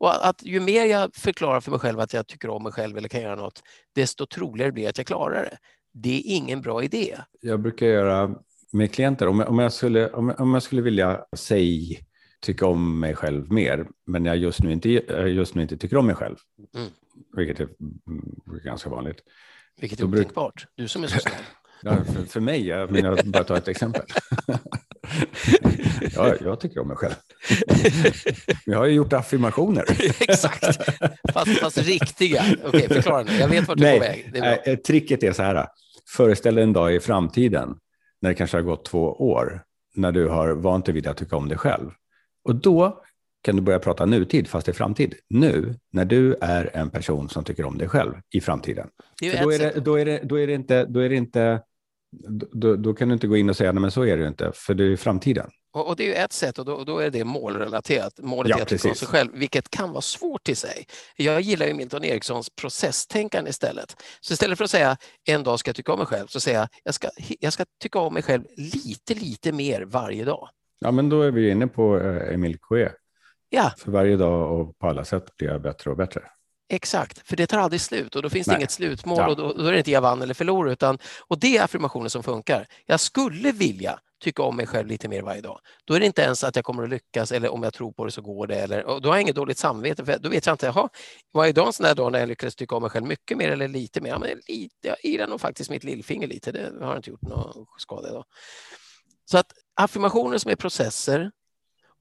Och 0.00 0.26
att 0.28 0.42
ju 0.42 0.60
mer 0.60 0.84
jag 0.84 1.14
förklarar 1.14 1.60
för 1.60 1.70
mig 1.70 1.80
själv 1.80 2.00
att 2.00 2.12
jag 2.12 2.26
tycker 2.26 2.50
om 2.50 2.62
mig 2.62 2.72
själv 2.72 2.98
eller 2.98 3.08
kan 3.08 3.20
göra 3.20 3.34
något, 3.34 3.62
desto 3.94 4.26
troligare 4.26 4.72
blir 4.72 4.82
det 4.84 4.90
att 4.90 4.98
jag 4.98 5.06
klarar 5.06 5.42
det. 5.42 5.58
Det 5.92 6.16
är 6.16 6.22
ingen 6.26 6.60
bra 6.60 6.82
idé. 6.84 7.16
Jag 7.40 7.60
brukar 7.60 7.86
göra 7.86 8.34
med 8.72 8.92
klienter, 8.92 9.28
om 9.28 9.38
jag, 9.40 9.48
om 9.48 9.58
jag, 9.58 9.72
skulle, 9.72 10.10
om 10.10 10.28
jag, 10.28 10.40
om 10.40 10.54
jag 10.54 10.62
skulle 10.62 10.82
vilja 10.82 11.24
säga 11.36 11.98
tycka 12.42 12.66
om 12.66 13.00
mig 13.00 13.14
själv 13.14 13.52
mer, 13.52 13.86
men 14.06 14.24
jag 14.24 14.36
just 14.36 14.62
nu 14.62 14.72
inte, 14.72 14.90
jag 14.90 15.28
just 15.28 15.54
nu 15.54 15.62
inte 15.62 15.76
tycker 15.76 15.96
om 15.96 16.06
mig 16.06 16.14
själv, 16.14 16.36
Mm. 16.74 16.88
vilket 17.36 17.60
är 17.60 17.68
mm, 18.06 18.34
ganska 18.64 18.90
vanligt. 18.90 19.18
Vilket 19.80 20.00
är 20.00 20.04
otänkbart. 20.04 20.66
Du 20.74 20.88
som 20.88 21.04
är 21.04 21.08
så 21.08 21.18
snäll. 21.18 21.34
Ja, 21.82 22.04
för, 22.04 22.22
för 22.22 22.40
mig, 22.40 22.66
jag 22.66 22.90
menar 22.90 23.22
bara 23.24 23.44
ta 23.44 23.56
ett 23.56 23.68
exempel. 23.68 24.02
ja, 26.14 26.34
jag 26.40 26.60
tycker 26.60 26.80
om 26.80 26.88
mig 26.88 26.96
själv. 26.96 27.14
Men 28.66 28.72
jag 28.72 28.78
har 28.78 28.86
ju 28.86 28.94
gjort 28.94 29.12
affirmationer. 29.12 29.84
Exakt, 30.20 30.78
fast, 31.32 31.58
fast 31.60 31.78
riktiga. 31.78 32.44
Okej, 32.64 32.88
förklara 32.88 33.22
nu. 33.22 33.32
Jag 33.32 33.48
vet 33.48 33.68
vart 33.68 33.78
du 33.78 33.86
är 33.86 33.94
på 33.94 34.00
väg. 34.00 34.30
Är. 34.34 34.40
Nej, 34.40 34.62
eh, 34.64 34.76
tricket 34.76 35.22
är 35.22 35.32
så 35.32 35.42
här. 35.42 35.66
Föreställ 36.16 36.54
dig 36.54 36.64
en 36.64 36.72
dag 36.72 36.94
i 36.94 37.00
framtiden 37.00 37.76
när 38.20 38.30
det 38.30 38.34
kanske 38.34 38.56
har 38.56 38.62
gått 38.62 38.84
två 38.84 39.12
år, 39.12 39.62
när 39.94 40.12
du 40.12 40.28
har 40.28 40.52
vant 40.52 40.86
dig 40.86 40.94
vid 40.94 41.06
att 41.06 41.16
tycka 41.16 41.36
om 41.36 41.48
dig 41.48 41.58
själv. 41.58 41.90
Och 42.44 42.54
då 42.54 43.02
kan 43.42 43.56
du 43.56 43.62
börja 43.62 43.78
prata 43.78 44.06
nutid, 44.06 44.48
fast 44.48 44.68
i 44.68 44.72
framtid. 44.72 45.14
Nu, 45.30 45.74
när 45.92 46.04
du 46.04 46.36
är 46.40 46.70
en 46.76 46.90
person 46.90 47.28
som 47.28 47.44
tycker 47.44 47.64
om 47.64 47.78
dig 47.78 47.88
själv 47.88 48.12
i 48.34 48.40
framtiden. 48.40 48.88
Är 49.22 49.30
det, 49.30 49.38
är 50.00 50.04
det, 50.04 50.20
då 50.24 50.38
är 50.38 50.46
det 50.46 50.54
inte, 50.54 50.84
då 50.84 51.00
är 51.00 51.08
det 51.08 51.16
inte, 51.16 51.62
då, 52.52 52.76
då 52.76 52.94
kan 52.94 53.08
du 53.08 53.14
inte 53.14 53.26
gå 53.26 53.36
in 53.36 53.50
och 53.50 53.56
säga, 53.56 53.72
nej 53.72 53.80
men 53.80 53.90
så 53.90 54.04
är 54.04 54.16
det 54.16 54.22
ju 54.22 54.28
inte, 54.28 54.52
för 54.54 54.74
det 54.74 54.84
är 54.84 54.88
i 54.90 54.96
framtiden. 54.96 55.50
Och, 55.72 55.88
och 55.88 55.96
det 55.96 56.02
är 56.04 56.06
ju 56.06 56.14
ett 56.14 56.32
sätt 56.32 56.58
och 56.58 56.64
då, 56.64 56.84
då 56.84 56.98
är 56.98 57.10
det 57.10 57.24
målrelaterat. 57.24 58.12
Målet 58.18 58.50
Ja, 58.50 58.58
är 58.58 58.62
att 58.90 58.98
sig 58.98 59.08
själv, 59.08 59.30
vilket 59.34 59.70
kan 59.70 59.90
vara 59.90 60.00
svårt 60.00 60.48
i 60.48 60.54
sig. 60.54 60.86
Jag 61.16 61.40
gillar 61.40 61.66
ju 61.66 61.74
Milton 61.74 62.04
Erikssons 62.04 62.50
processtänkande 62.50 63.50
istället. 63.50 64.02
Så 64.20 64.32
istället 64.32 64.58
för 64.58 64.64
att 64.64 64.70
säga 64.70 64.96
en 65.28 65.42
dag 65.42 65.58
ska 65.58 65.68
jag 65.68 65.76
tycka 65.76 65.92
om 65.92 65.98
mig 65.98 66.06
själv, 66.06 66.26
så 66.26 66.40
säger 66.40 66.58
jag 66.58 66.68
jag 66.84 66.94
ska, 66.94 67.08
jag 67.40 67.52
ska 67.52 67.64
tycka 67.82 67.98
om 67.98 68.14
mig 68.14 68.22
själv 68.22 68.44
lite, 68.56 69.14
lite 69.14 69.52
mer 69.52 69.82
varje 69.82 70.24
dag. 70.24 70.48
Ja, 70.78 70.90
men 70.90 71.08
då 71.08 71.22
är 71.22 71.30
vi 71.30 71.50
inne 71.50 71.66
på 71.66 72.00
eh, 72.00 72.34
Emil 72.34 72.58
Coué. 72.58 72.88
Ja, 73.48 73.72
För 73.78 73.92
varje 73.92 74.16
dag 74.16 74.60
och 74.60 74.78
på 74.78 74.86
alla 74.86 75.04
sätt 75.04 75.36
blir 75.36 75.48
jag 75.48 75.62
bättre 75.62 75.90
och 75.90 75.96
bättre. 75.96 76.22
Exakt. 76.70 77.28
För 77.28 77.36
det 77.36 77.46
tar 77.46 77.58
aldrig 77.58 77.80
slut 77.80 78.16
och 78.16 78.22
då 78.22 78.30
finns 78.30 78.46
det 78.46 78.52
Nej. 78.52 78.60
inget 78.60 78.70
slutmål 78.70 79.18
Ja. 79.18 79.28
och 79.28 79.36
då, 79.36 79.52
då 79.52 79.64
är 79.64 79.72
det 79.72 79.78
inte 79.78 79.90
jag 79.90 80.00
vann 80.00 80.22
eller 80.22 80.34
förlorade. 80.34 80.72
Utan, 80.72 80.98
och 81.26 81.38
det 81.38 81.56
är 81.56 81.64
affirmationer 81.64 82.08
som 82.08 82.22
funkar. 82.22 82.66
Jag 82.86 83.00
skulle 83.00 83.52
vilja 83.52 83.98
tycka 84.20 84.42
om 84.42 84.56
mig 84.56 84.66
själv 84.66 84.88
lite 84.88 85.08
mer 85.08 85.22
varje 85.22 85.40
dag. 85.40 85.60
Då 85.84 85.94
är 85.94 86.00
det 86.00 86.06
inte 86.06 86.22
ens 86.22 86.44
att 86.44 86.56
jag 86.56 86.64
kommer 86.64 86.82
att 86.82 86.88
lyckas 86.90 87.32
eller 87.32 87.48
om 87.52 87.62
jag 87.62 87.74
tror 87.74 87.92
på 87.92 88.04
det 88.04 88.10
så 88.10 88.22
går 88.22 88.46
det. 88.46 88.56
Eller, 88.56 88.84
och 88.84 89.02
då 89.02 89.08
har 89.08 89.16
jag 89.16 89.22
inget 89.22 89.36
dåligt 89.36 89.58
samvete 89.58 90.04
för 90.04 90.18
då 90.18 90.28
vet 90.28 90.46
jag 90.46 90.54
inte, 90.54 90.66
jaha, 90.66 90.88
var 91.32 91.46
idag 91.46 91.66
en 91.66 91.72
sån 91.72 91.84
där 91.84 91.94
dag 91.94 92.12
när 92.12 92.18
jag 92.18 92.28
lyckades 92.28 92.56
tycka 92.56 92.76
om 92.76 92.82
mig 92.82 92.90
själv 92.90 93.06
mycket 93.06 93.38
mer 93.38 93.50
eller 93.50 93.68
lite 93.68 94.00
mer? 94.00 94.10
Ja, 94.10 94.18
men 94.18 94.28
lite, 94.48 94.88
jag 94.88 94.96
ilar 95.02 95.26
nog 95.26 95.40
faktiskt 95.40 95.70
mitt 95.70 95.84
lillfinger 95.84 96.26
lite, 96.28 96.52
det 96.52 96.84
har 96.84 96.96
inte 96.96 97.10
gjort 97.10 97.22
någon 97.22 97.66
skada 97.78 98.08
idag. 98.08 98.24
Så 99.30 99.38
att 99.38 99.52
affirmationer 99.74 100.38
som 100.38 100.50
är 100.50 100.56
processer 100.56 101.30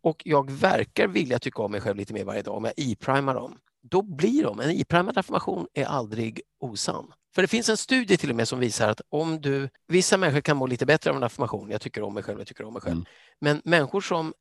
och 0.03 0.21
jag 0.25 0.51
verkar 0.51 1.07
vilja 1.07 1.39
tycka 1.39 1.61
om 1.61 1.71
mig 1.71 1.81
själv 1.81 1.97
lite 1.97 2.13
mer 2.13 2.23
varje 2.23 2.41
dag 2.41 2.57
om 2.57 2.65
jag 2.65 2.73
e-primar 2.77 3.33
dem, 3.33 3.57
då 3.81 4.01
blir 4.01 4.43
de, 4.43 4.59
en 4.59 4.71
e-primad 4.71 5.17
affirmation 5.17 5.67
är 5.73 5.85
aldrig 5.85 6.41
osann. 6.59 7.13
För 7.35 7.41
det 7.41 7.47
finns 7.47 7.69
en 7.69 7.77
studie 7.77 8.17
till 8.17 8.29
och 8.29 8.35
med 8.35 8.47
som 8.47 8.59
visar 8.59 8.89
att 8.89 9.01
om 9.09 9.41
du, 9.41 9.69
vissa 9.87 10.17
människor 10.17 10.41
kan 10.41 10.57
må 10.57 10.67
lite 10.67 10.85
bättre 10.85 11.09
av 11.09 11.15
en 11.15 11.23
affirmation, 11.23 11.71
jag 11.71 11.81
tycker 11.81 12.03
om 12.03 12.13
mig 12.13 12.23
själv, 12.23 12.39
jag 12.39 12.47
tycker 12.47 12.63
om 12.63 12.73
mig 12.73 12.81
själv. 12.81 12.93
Mm. 12.93 13.05
Men 13.41 13.61
människor 13.65 14.01
som 14.01 14.33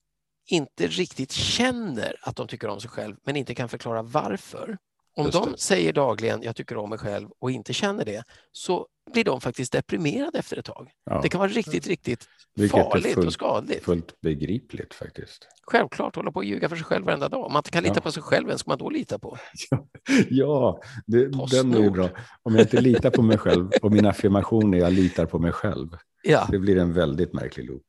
inte 0.47 0.87
riktigt 0.87 1.33
känner 1.33 2.17
att 2.23 2.37
de 2.37 2.47
tycker 2.47 2.69
om 2.69 2.81
sig 2.81 2.91
själv 2.91 3.17
men 3.25 3.37
inte 3.37 3.55
kan 3.55 3.69
förklara 3.69 4.03
varför. 4.03 4.79
Om 5.17 5.31
de 5.31 5.57
säger 5.57 5.93
dagligen 5.93 6.43
jag 6.43 6.57
tycker 6.57 6.77
om 6.77 6.91
mig 6.91 6.99
själv 6.99 7.29
och 7.39 7.51
inte 7.51 7.73
känner 7.73 8.05
det 8.05 8.25
så 8.53 8.87
blir 9.13 9.25
de 9.25 9.41
faktiskt 9.41 9.73
deprimerade 9.73 10.39
efter 10.39 10.57
ett 10.57 10.65
tag. 10.65 10.91
Ja, 11.05 11.21
Det 11.23 11.29
kan 11.29 11.39
vara 11.39 11.49
riktigt, 11.51 11.87
riktigt 11.87 12.25
Vilket 12.55 12.83
farligt 12.83 13.17
och 13.17 13.23
fullt- 13.23 13.33
skadligt. 13.35 13.85
fullt 13.85 14.21
begripligt 14.21 14.95
faktiskt. 14.95 15.47
Självklart 15.67 16.17
hålla 16.17 16.33
på 16.33 16.37
och 16.39 16.45
ljuga 16.45 16.69
för 16.69 16.77
sig 16.77 16.85
själv 16.85 17.05
varenda 17.07 17.29
dag. 17.29 17.45
Om 17.47 17.53
man 17.53 17.61
inte 17.61 17.71
kan 17.71 17.83
lita 17.83 17.95
Ja. 17.95 18.01
på 18.01 18.13
sig 18.13 18.23
själv, 18.23 18.49
vem 18.49 18.59
ska 18.59 18.71
man 18.71 18.79
då 18.79 18.91
lita 18.91 19.19
på? 19.19 19.39
Ja, 20.31 20.81
det, 21.07 21.25
den 21.51 21.75
är 21.75 21.91
bra. 21.91 22.09
Om 22.43 22.55
jag 22.55 22.63
inte 22.65 22.81
litar 22.81 23.11
på 23.11 23.23
mig 23.23 23.39
själv 23.39 23.71
och 23.83 23.93
min 23.93 24.07
affirmation 24.07 24.75
är 24.75 24.79
jag 24.79 24.93
litar 24.93 25.27
på 25.27 25.39
mig 25.39 25.53
själv. 25.53 25.89
Ja, 26.23 26.49
Det 26.51 26.59
blir 26.59 26.79
en 26.79 26.93
väldigt 26.93 27.33
märklig 27.33 27.65
loop. 27.67 27.85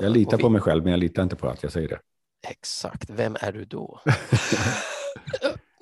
Jag 0.00 0.12
litar 0.12 0.32
och 0.32 0.38
vi- 0.38 0.42
på 0.42 0.48
mig 0.48 0.60
själv, 0.60 0.82
men 0.82 0.90
jag 0.90 1.00
litar 1.00 1.22
inte 1.22 1.36
på 1.36 1.48
att 1.48 1.62
jag 1.62 1.72
säger 1.72 1.88
det. 1.88 1.98
Exakt, 2.48 3.10
vem 3.10 3.36
är 3.40 3.52
du 3.52 3.64
då? 3.64 4.00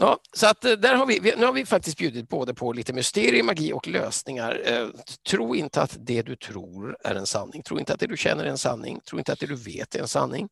Ja, 0.02 0.18
så 0.32 0.46
att 0.46 0.64
eh, 0.64 0.72
där 0.72 0.94
har 0.94 1.06
vi, 1.06 1.18
vi- 1.18 1.34
nu 1.36 1.44
har 1.46 1.52
vi 1.52 1.66
faktiskt 1.66 1.98
bjudit 1.98 2.28
både 2.28 2.54
på 2.54 2.72
lite 2.72 2.92
mysterier, 2.92 3.42
magi 3.42 3.72
och 3.72 3.88
lösningar. 3.88 4.62
Eh, 4.64 4.88
Tro 5.30 5.54
inte 5.54 5.82
att 5.82 5.96
det 6.00 6.22
du 6.22 6.36
tror 6.36 6.96
är 7.04 7.14
en 7.14 7.26
sanning. 7.26 7.62
Tro 7.62 7.78
inte 7.78 7.92
att 7.94 8.00
det 8.00 8.06
du 8.06 8.16
känner 8.16 8.44
är 8.44 8.48
en 8.48 8.58
sanning. 8.58 9.00
Tro 9.00 9.18
inte 9.18 9.32
att 9.32 9.38
det 9.40 9.46
du 9.46 9.54
vet 9.56 9.94
är 9.94 10.00
en 10.00 10.08
sanning. 10.08 10.48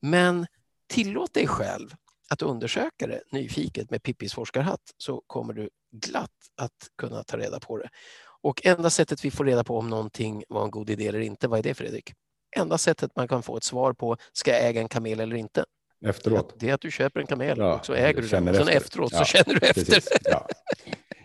Men 0.00 0.46
tillåt 0.88 1.34
dig 1.34 1.46
själv 1.46 1.88
att 2.30 2.42
undersöka 2.42 3.06
det 3.06 3.22
nyfiket 3.32 3.90
med 3.90 4.02
Pippis 4.02 4.34
forskarhatt 4.34 4.80
så 4.96 5.22
kommer 5.26 5.52
du 5.52 5.70
glatt 5.92 6.30
att 6.56 6.72
kunna 6.98 7.22
ta 7.24 7.36
reda 7.36 7.60
på 7.60 7.78
det. 7.78 7.88
Och 8.42 8.66
enda 8.66 8.90
sättet 8.90 9.24
vi 9.24 9.30
får 9.30 9.44
reda 9.44 9.64
på 9.64 9.78
om 9.78 9.90
någonting 9.90 10.44
var 10.48 10.64
en 10.64 10.70
god 10.70 10.90
idé 10.90 11.06
eller 11.06 11.20
inte, 11.20 11.48
vad 11.48 11.58
är 11.58 11.62
det 11.62 11.74
Fredrik? 11.74 12.12
Enda 12.56 12.78
sättet 12.78 13.16
man 13.16 13.28
kan 13.28 13.42
få 13.42 13.56
ett 13.56 13.64
svar 13.64 13.92
på, 13.92 14.16
ska 14.32 14.50
jag 14.50 14.64
äga 14.68 14.80
en 14.80 14.88
kamel 14.88 15.20
eller 15.20 15.36
inte? 15.36 15.64
Efteråt. 16.04 16.54
Det 16.58 16.68
är 16.70 16.74
att 16.74 16.80
du 16.80 16.90
köper 16.90 17.20
en 17.20 17.26
kamel 17.26 17.58
Ja, 17.58 17.78
och 17.78 17.86
så 17.86 17.94
äger 17.94 18.22
du 18.22 18.28
den. 18.28 18.48
Och 18.48 18.54
sen 18.56 18.68
efter. 18.68 18.76
efteråt 18.80 19.10
så 19.12 19.16
Ja, 19.18 19.24
känner 19.24 19.60
du 19.60 19.66
efter. 19.66 19.84
Precis. 19.84 20.08
Ja. 20.24 20.48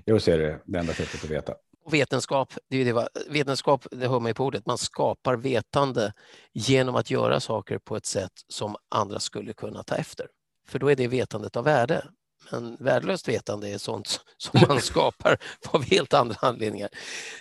Jo, 0.05 0.19
så 0.19 0.31
är 0.31 0.37
det 0.37 0.77
enda 0.79 0.93
sättet 0.93 1.23
att 1.23 1.29
veta. 1.29 1.53
Vetenskap, 1.91 2.53
det 2.69 2.77
är 2.77 2.85
det, 2.85 2.93
va- 2.93 3.07
vetenskap, 3.29 3.85
det 3.91 4.07
hör 4.07 4.19
man 4.19 4.29
ju 4.29 4.33
på 4.33 4.45
ordet, 4.45 4.65
man 4.65 4.77
skapar 4.77 5.35
vetande 5.35 6.13
genom 6.53 6.95
att 6.95 7.11
göra 7.11 7.39
saker 7.39 7.77
på 7.77 7.95
ett 7.95 8.05
sätt 8.05 8.31
som 8.47 8.75
andra 8.89 9.19
skulle 9.19 9.53
kunna 9.53 9.83
ta 9.83 9.95
efter. 9.95 10.27
För 10.67 10.79
då 10.79 10.91
är 10.91 10.95
det 10.95 11.07
vetandet 11.07 11.55
av 11.55 11.63
värde. 11.63 12.05
Men 12.51 12.75
värdelöst 12.79 13.27
vetande 13.27 13.69
är 13.69 13.77
sånt 13.77 14.19
som 14.37 14.59
man 14.67 14.81
skapar 14.81 15.37
av 15.71 15.83
helt 15.83 16.13
andra 16.13 16.35
anledningar. 16.41 16.89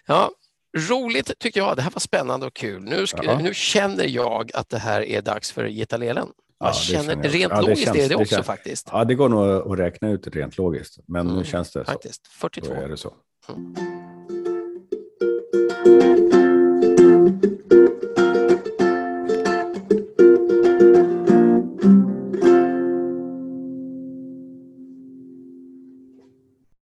Ja, 0.07 0.31
roligt 0.79 1.39
tyckte 1.39 1.59
jag, 1.59 1.77
det 1.77 1.83
här 1.83 1.91
var 1.91 2.01
spännande 2.01 2.47
och 2.47 2.55
kul. 2.55 2.83
Nu, 2.83 3.05
sk- 3.05 3.21
Ja. 3.23 3.39
nu 3.39 3.55
känner 3.55 4.05
jag 4.09 4.51
att 4.55 4.69
det 4.69 4.79
här 4.79 5.03
är 5.03 5.23
dags 5.23 5.53
för 5.53 5.65
Gita 5.65 5.97
Lelen. 5.97 6.29
Ja, 6.61 6.73
känner, 6.73 7.17
jag. 7.17 7.35
rent 7.35 7.53
Ja, 7.53 7.61
logiskt 7.61 7.85
känns- 7.85 7.97
är 7.97 8.03
det 8.03 8.09
det 8.09 8.17
också 8.17 8.35
känns- 8.35 8.47
faktiskt. 8.47 8.89
Ja, 8.93 9.05
det 9.05 9.15
går 9.15 9.29
nog 9.29 9.73
att 9.73 9.79
räkna 9.79 10.11
ut 10.11 10.27
rent 10.27 10.59
logiskt, 10.59 10.99
men 11.07 11.21
Mm, 11.27 11.37
nu 11.39 11.45
känns 11.45 11.73
det 11.73 11.85
så. 11.85 11.93
Faktiskt, 11.93 12.23
Då 12.25 12.31
42. 12.49 12.73
är 12.75 12.89
det 12.89 12.97
så. 12.97 13.15
Mm. 13.49 13.75